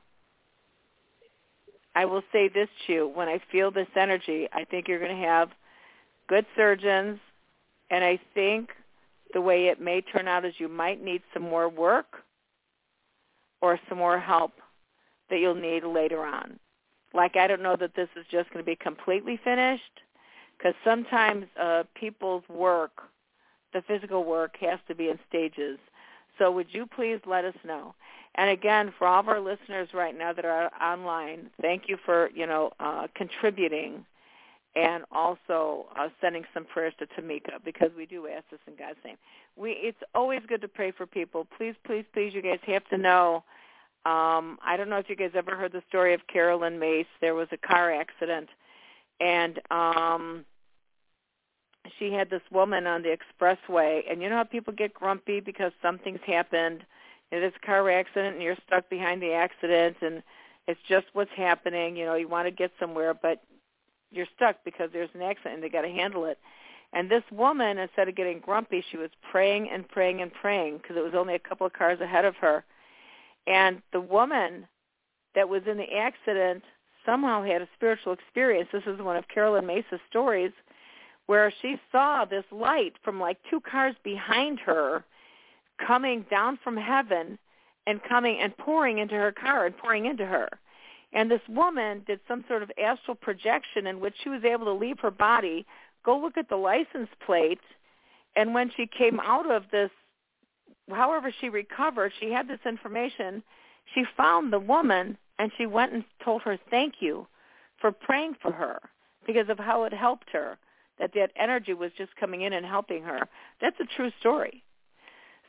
[1.94, 3.12] I will say this to you.
[3.14, 5.50] When I feel this energy, I think you're going to have
[6.28, 7.18] good surgeons,
[7.90, 8.70] and I think
[9.34, 12.22] the way it may turn out is you might need some more work
[13.60, 14.52] or some more help
[15.30, 16.58] that you'll need later on.
[17.14, 20.00] Like I don't know that this is just going to be completely finished
[20.56, 23.02] because sometimes uh, people's work,
[23.72, 25.78] the physical work, has to be in stages.
[26.38, 27.94] So would you please let us know?
[28.34, 32.30] And again, for all of our listeners right now that are online, thank you for
[32.34, 34.06] you know uh, contributing,
[34.74, 38.98] and also uh, sending some prayers to Tamika because we do ask this in God's
[39.04, 39.16] name.
[39.56, 41.46] We it's always good to pray for people.
[41.58, 43.44] Please, please, please, you guys have to know.
[44.04, 47.06] Um, I don't know if you guys ever heard the story of Caroline Myss.
[47.20, 48.48] There was a car accident,
[49.20, 50.44] and um,
[51.98, 54.00] she had this woman on the expressway.
[54.10, 56.84] And you know how people get grumpy because something's happened
[57.32, 60.22] it is a car accident and you're stuck behind the accident and
[60.68, 61.96] it's just what's happening.
[61.96, 63.42] You know, you want to get somewhere, but
[64.10, 66.38] you're stuck because there's an accident and they got to handle it.
[66.92, 70.96] And this woman, instead of getting grumpy, she was praying and praying and praying because
[70.96, 72.64] it was only a couple of cars ahead of her.
[73.46, 74.68] And the woman
[75.34, 76.62] that was in the accident
[77.06, 78.68] somehow had a spiritual experience.
[78.70, 80.52] This is one of Caroline Myss's stories
[81.26, 85.02] where she saw this light from like two cars behind her
[85.84, 87.38] coming down from heaven
[87.86, 90.48] and coming and pouring into her car and pouring into her.
[91.12, 94.72] And this woman did some sort of astral projection in which she was able to
[94.72, 95.66] leave her body,
[96.04, 97.60] go look at the license plate,
[98.34, 99.90] and when she came out of this,
[100.90, 103.42] however she recovered, she had this information.
[103.94, 107.26] She found the woman and she went and told her thank you
[107.78, 108.80] for praying for her
[109.26, 110.56] because of how it helped her,
[110.98, 113.28] that that energy was just coming in and helping her.
[113.60, 114.62] That's a true story.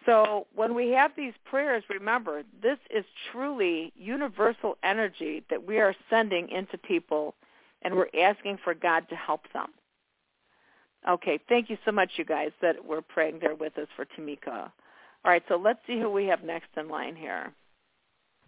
[0.05, 5.95] So when we have these prayers, remember, this is truly universal energy that we are
[6.09, 7.35] sending into people,
[7.81, 9.67] and we're asking for God to help them.
[11.07, 14.71] Okay, thank you so much, you guys, that were praying there with us for Tamika.
[15.25, 17.53] All right, so let's see who we have next in line here.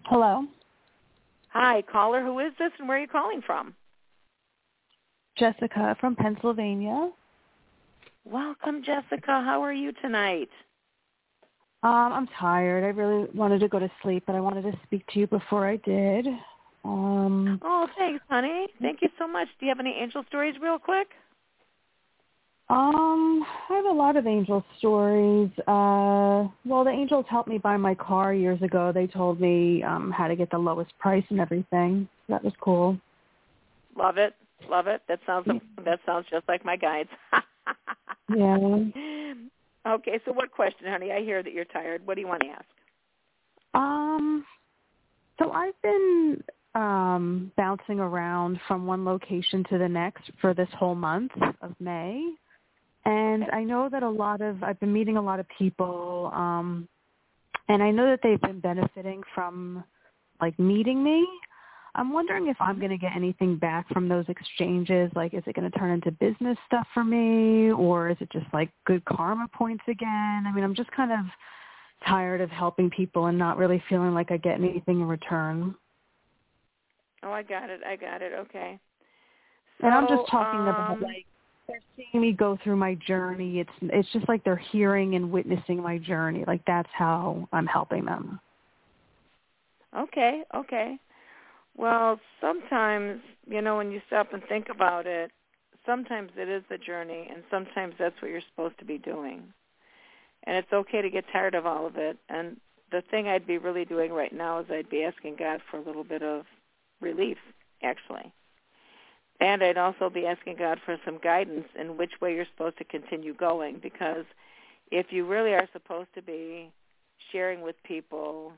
[0.04, 0.46] Hello.
[1.50, 2.22] Hi, caller.
[2.22, 3.74] Who is this, and where are you calling from?
[5.38, 7.12] Jessica from Pennsylvania.
[8.26, 9.42] Welcome, Jessica.
[9.44, 10.50] How are you tonight?
[11.86, 12.84] Um, I'm tired.
[12.84, 15.70] I really wanted to go to sleep, but I wanted to speak to you before
[15.70, 16.26] I did.
[16.84, 18.66] Um, oh, thanks, honey.
[18.82, 19.48] Thank you so much.
[19.60, 21.10] Do you have any angel stories real quick?
[22.72, 25.52] Um, I have a lot of angel stories.
[25.68, 28.92] Uh, well, the angels helped me buy my car years ago.
[28.92, 32.10] They told me um how to get the lowest price and everything.
[32.30, 33.00] That was cool.
[33.96, 34.34] Love it.
[34.68, 35.04] Love it.
[35.08, 35.48] That sounds
[35.86, 37.10] that sounds just like my guides.
[38.36, 39.36] yeah.
[39.88, 41.12] Okay, so what question, honey?
[41.12, 42.06] I hear that you're tired.
[42.06, 42.66] What do you want to ask?
[43.74, 44.46] Um,
[45.38, 50.96] so I've been um, bouncing around from one location to the next for this whole
[50.96, 51.32] month
[51.62, 52.36] of May.
[53.06, 56.88] And I know that a lot of I've been meeting a lot of people um
[57.70, 59.84] and I know that they've been benefiting from
[60.42, 61.26] like meeting me.
[61.98, 65.10] I'm wondering if I'm going to get anything back from those exchanges.
[65.16, 68.46] Like, is it going to turn into business stuff for me, or is it just
[68.54, 70.44] like good karma points again?
[70.46, 71.20] I mean, I'm just kind of
[72.06, 75.74] tired of helping people and not really feeling like I get anything in return.
[77.24, 77.80] Oh, I got it.
[77.86, 78.34] I got it.
[78.34, 78.78] Okay.
[79.80, 81.26] So, and I'm just talking um, about like
[81.68, 83.60] they're seeing me go through my journey.
[83.60, 86.44] It's it's just like they're hearing and witnessing my journey.
[86.46, 88.40] Like that's how I'm helping them.
[89.98, 91.00] Okay, okay.
[91.78, 95.32] Well, sometimes, you know, when you stop and think about it,
[95.86, 99.44] sometimes it is the journey and sometimes that's what you're supposed to be doing.
[100.44, 102.18] And it's okay to get tired of all of it.
[102.30, 102.58] And
[102.92, 105.84] the thing I'd be really doing right now is I'd be asking God for a
[105.84, 106.46] little bit of
[107.02, 107.38] relief,
[107.84, 108.32] actually.
[109.42, 112.86] And I'd also be asking God for some guidance in which way you're supposed to
[112.86, 114.26] continue going because
[114.92, 116.72] if you really are supposed to be
[117.32, 118.54] sharing with people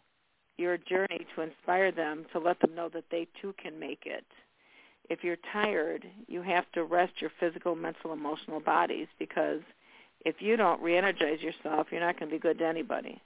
[0.57, 4.25] your journey to inspire them, to let them know that they too can make it.
[5.09, 9.61] If you're tired, you have to rest your physical, mental, emotional bodies because
[10.25, 13.21] if you don't re-energize yourself, you're not going to be good to anybody.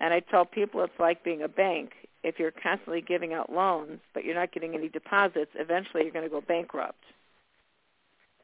[0.00, 1.92] And I tell people it's like being a bank.
[2.24, 6.24] If you're constantly giving out loans, but you're not getting any deposits, eventually you're going
[6.24, 7.04] to go bankrupt.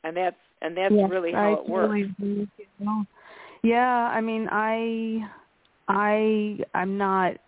[0.04, 1.90] And that's and that's yes, really how I it works.
[2.20, 2.48] Really
[3.62, 5.28] yeah, I mean, I
[5.88, 7.38] I I'm not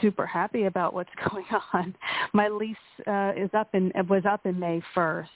[0.00, 1.94] super happy about what's going on.
[2.32, 2.76] My lease
[3.06, 5.30] uh, is up in was up in May first,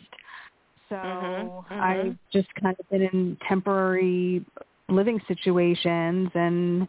[0.88, 1.80] so mm-hmm, mm-hmm.
[1.80, 4.45] I've just kind of been in temporary
[4.88, 6.88] living situations, and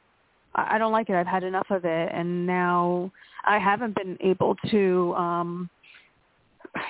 [0.55, 1.15] I don't like it.
[1.15, 3.11] I've had enough of it, and now
[3.45, 5.13] I haven't been able to.
[5.15, 5.69] um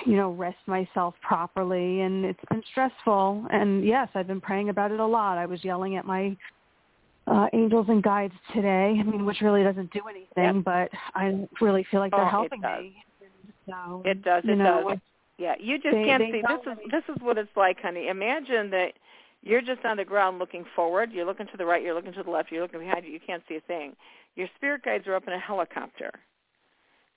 [0.06, 4.90] you know rest myself properly and it's been stressful and yes i've been praying about
[4.90, 6.34] it a lot i was yelling at my
[7.26, 8.96] uh, angels and guides today.
[8.98, 10.64] I mean, which really doesn't do anything, yep.
[10.64, 12.96] but I really feel like they're oh, helping me.
[13.66, 14.44] So, it does.
[14.44, 14.98] It know, does.
[15.38, 16.42] Yeah, you just they, can't they see.
[16.46, 18.08] This is this is what it's like, honey.
[18.08, 18.92] Imagine that
[19.42, 21.12] you're just on the ground looking forward.
[21.12, 21.82] You're looking to the right.
[21.82, 22.52] You're looking to the left.
[22.52, 23.12] You're looking behind you.
[23.12, 23.96] You can't see a thing.
[24.36, 26.10] Your spirit guides are up in a helicopter,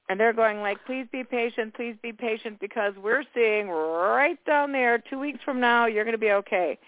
[0.10, 1.74] and they're going like, "Please be patient.
[1.74, 4.98] Please be patient, because we're seeing right down there.
[4.98, 6.80] Two weeks from now, you're going to be okay."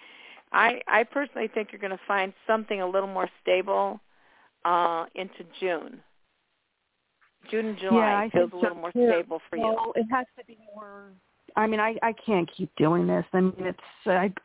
[0.52, 4.00] I I personally think you're going to find something a little more stable
[4.66, 6.02] uh, into June.
[7.50, 9.10] June and July yeah, I feels a little so more too.
[9.12, 9.76] stable for well, you.
[9.76, 11.06] Well, it has to be more.
[11.56, 13.26] I mean, I I can't keep doing this.
[13.34, 13.80] I mean, it's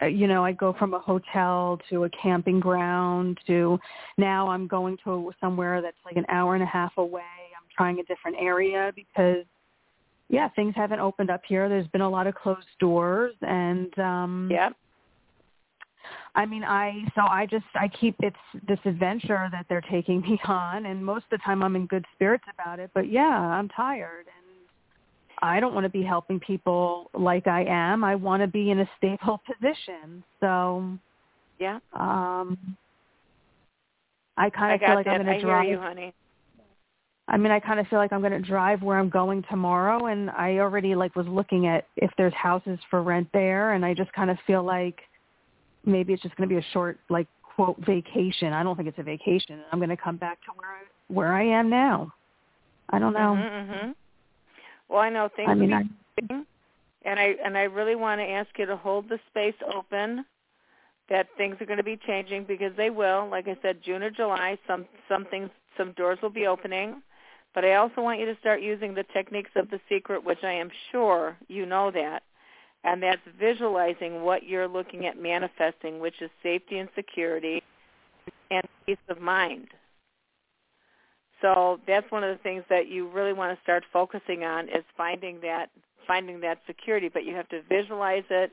[0.01, 3.79] I you know I go from a hotel to a camping ground to
[4.17, 7.23] now I'm going to somewhere that's like an hour and a half away.
[7.23, 9.45] I'm trying a different area because
[10.29, 11.69] yeah, things haven't opened up here.
[11.69, 14.71] There's been a lot of closed doors and um yeah
[16.35, 18.37] I mean, I so I just I keep it's
[18.67, 22.05] this adventure that they're taking me on, and most of the time I'm in good
[22.15, 22.91] spirits about it.
[22.95, 24.45] But yeah, I'm tired, and
[25.43, 28.05] I don't want to be helping people like I am.
[28.05, 30.25] I want to be in a stable position.
[30.41, 30.99] So
[31.59, 32.77] yeah, um,
[34.37, 35.15] I kind I of feel like that.
[35.15, 35.69] I'm going to drive.
[35.69, 36.15] you, honey.
[37.27, 40.07] I mean, I kind of feel like I'm going to drive where I'm going tomorrow,
[40.07, 43.95] and I already like was looking at if there's houses for rent there, and I
[43.95, 45.01] just kind of feel like
[45.87, 48.53] maybe it's just going to be a short like quote vacation.
[48.53, 49.61] I don't think it's a vacation.
[49.73, 52.13] I'm going to come back to where I where I am now.
[52.91, 53.37] I don't know.
[53.37, 53.91] Mm-hmm, mm-hmm.
[54.89, 55.83] Well, I know things I mean, are
[56.31, 56.45] I,
[57.05, 60.25] and I and I really want to ask you to hold the space open
[61.11, 63.29] that things are going to be changing because they will.
[63.31, 67.03] Like I said, June or July, some some things, some doors will be opening.
[67.55, 70.53] But I also want you to start using the techniques of the secret, which I
[70.53, 72.25] am sure you know that,
[72.85, 77.63] and that's visualizing what you're looking at manifesting, which is safety and security
[78.51, 79.69] and peace of mind.
[81.41, 84.85] So that's one of the things that you really want to start focusing on is
[84.97, 85.71] finding that
[86.07, 88.53] finding that security, but you have to visualize it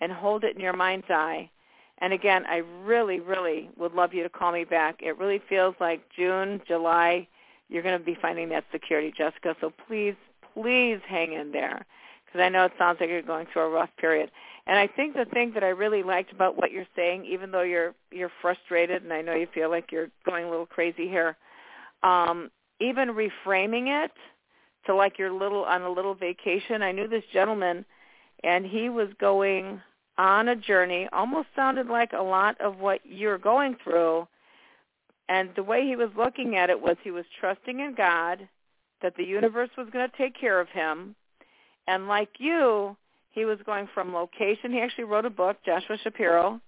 [0.00, 1.50] and hold it in your mind's eye.
[1.98, 5.00] And again, I really, really would love you to call me back.
[5.02, 7.28] It really feels like June, July,
[7.68, 9.54] you're going to be finding that security, Jessica.
[9.60, 10.14] So please,
[10.54, 11.84] please hang in there
[12.30, 14.30] because I know it sounds like you're going through a rough period.
[14.66, 17.62] And I think the thing that I really liked about what you're saying, even though
[17.62, 21.36] you're you're frustrated and I know you feel like you're going a little crazy here,
[22.02, 22.50] um,
[22.80, 24.12] even reframing it
[24.86, 26.82] to like you're little on a little vacation.
[26.82, 27.84] I knew this gentleman,
[28.44, 29.80] and he was going
[30.18, 31.08] on a journey.
[31.12, 34.28] Almost sounded like a lot of what you're going through.
[35.28, 38.48] And the way he was looking at it was he was trusting in God
[39.02, 41.14] that the universe was going to take care of him
[41.90, 42.96] and like you,
[43.32, 44.70] he was going from location.
[44.70, 46.60] He actually wrote a book, Joshua Shapiro.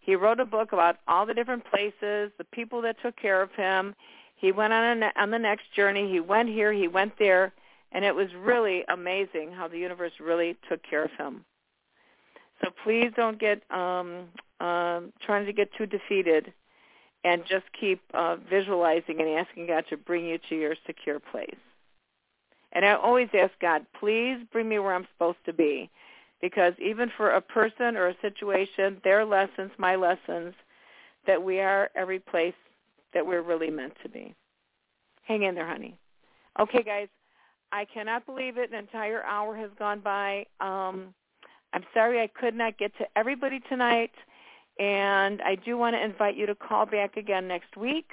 [0.00, 3.50] He wrote a book about all the different places, the people that took care of
[3.56, 3.92] him.
[4.36, 6.08] He went on a, on the next journey.
[6.08, 6.72] He went here.
[6.72, 7.52] He went there.
[7.90, 11.44] And it was really amazing how the universe really took care of him.
[12.62, 14.26] So please don't get um,
[14.60, 16.52] um, trying to get too defeated,
[17.24, 21.56] and just keep uh, visualizing and asking God to bring you to your secure place.
[22.72, 25.90] And I always ask God, please bring me where I'm supposed to be,
[26.40, 30.54] because even for a person or a situation, their lessons, my lessons,
[31.26, 32.54] that we are every place
[33.14, 34.34] that we're really meant to be.
[35.24, 35.96] Hang in there, honey.
[36.58, 37.08] Okay, guys.
[37.70, 38.72] I cannot believe it.
[38.72, 40.46] An entire hour has gone by.
[40.60, 41.14] Um,
[41.72, 44.12] I'm sorry I could not get to everybody tonight,
[44.78, 48.10] and I do want to invite you to call back again next week.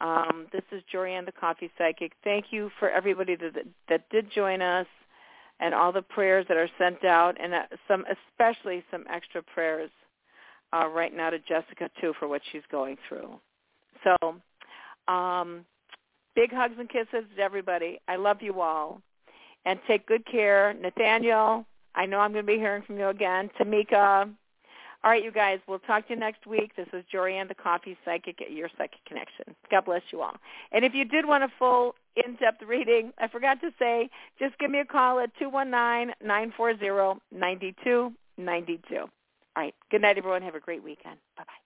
[0.00, 2.12] Um, this is Jorianne, the Coffee Psychic.
[2.22, 3.52] Thank you for everybody that,
[3.88, 4.86] that did join us
[5.60, 9.90] and all the prayers that are sent out, and uh, some, especially some extra prayers
[10.72, 13.40] uh, right now to Jessica too for what she's going through.
[14.04, 15.64] So, um,
[16.34, 17.98] big hugs and kisses to everybody.
[18.06, 19.00] I love you all,
[19.64, 21.64] and take good care, Nathaniel.
[21.94, 23.48] I know I'm going to be hearing from you again.
[23.58, 24.30] Tamika.
[25.06, 26.72] All right, you guys, we'll talk to you next week.
[26.76, 29.54] This is Jorianne, the Coffee Psychic at Your Psychic Connection.
[29.70, 30.34] God bless you all.
[30.72, 34.68] And if you did want a full in-depth reading, I forgot to say, just give
[34.68, 38.10] me a call at 219-940-9292.
[38.98, 39.08] All
[39.56, 39.74] right.
[39.92, 40.42] Good night, everyone.
[40.42, 41.18] Have a great weekend.
[41.36, 41.65] Bye-bye.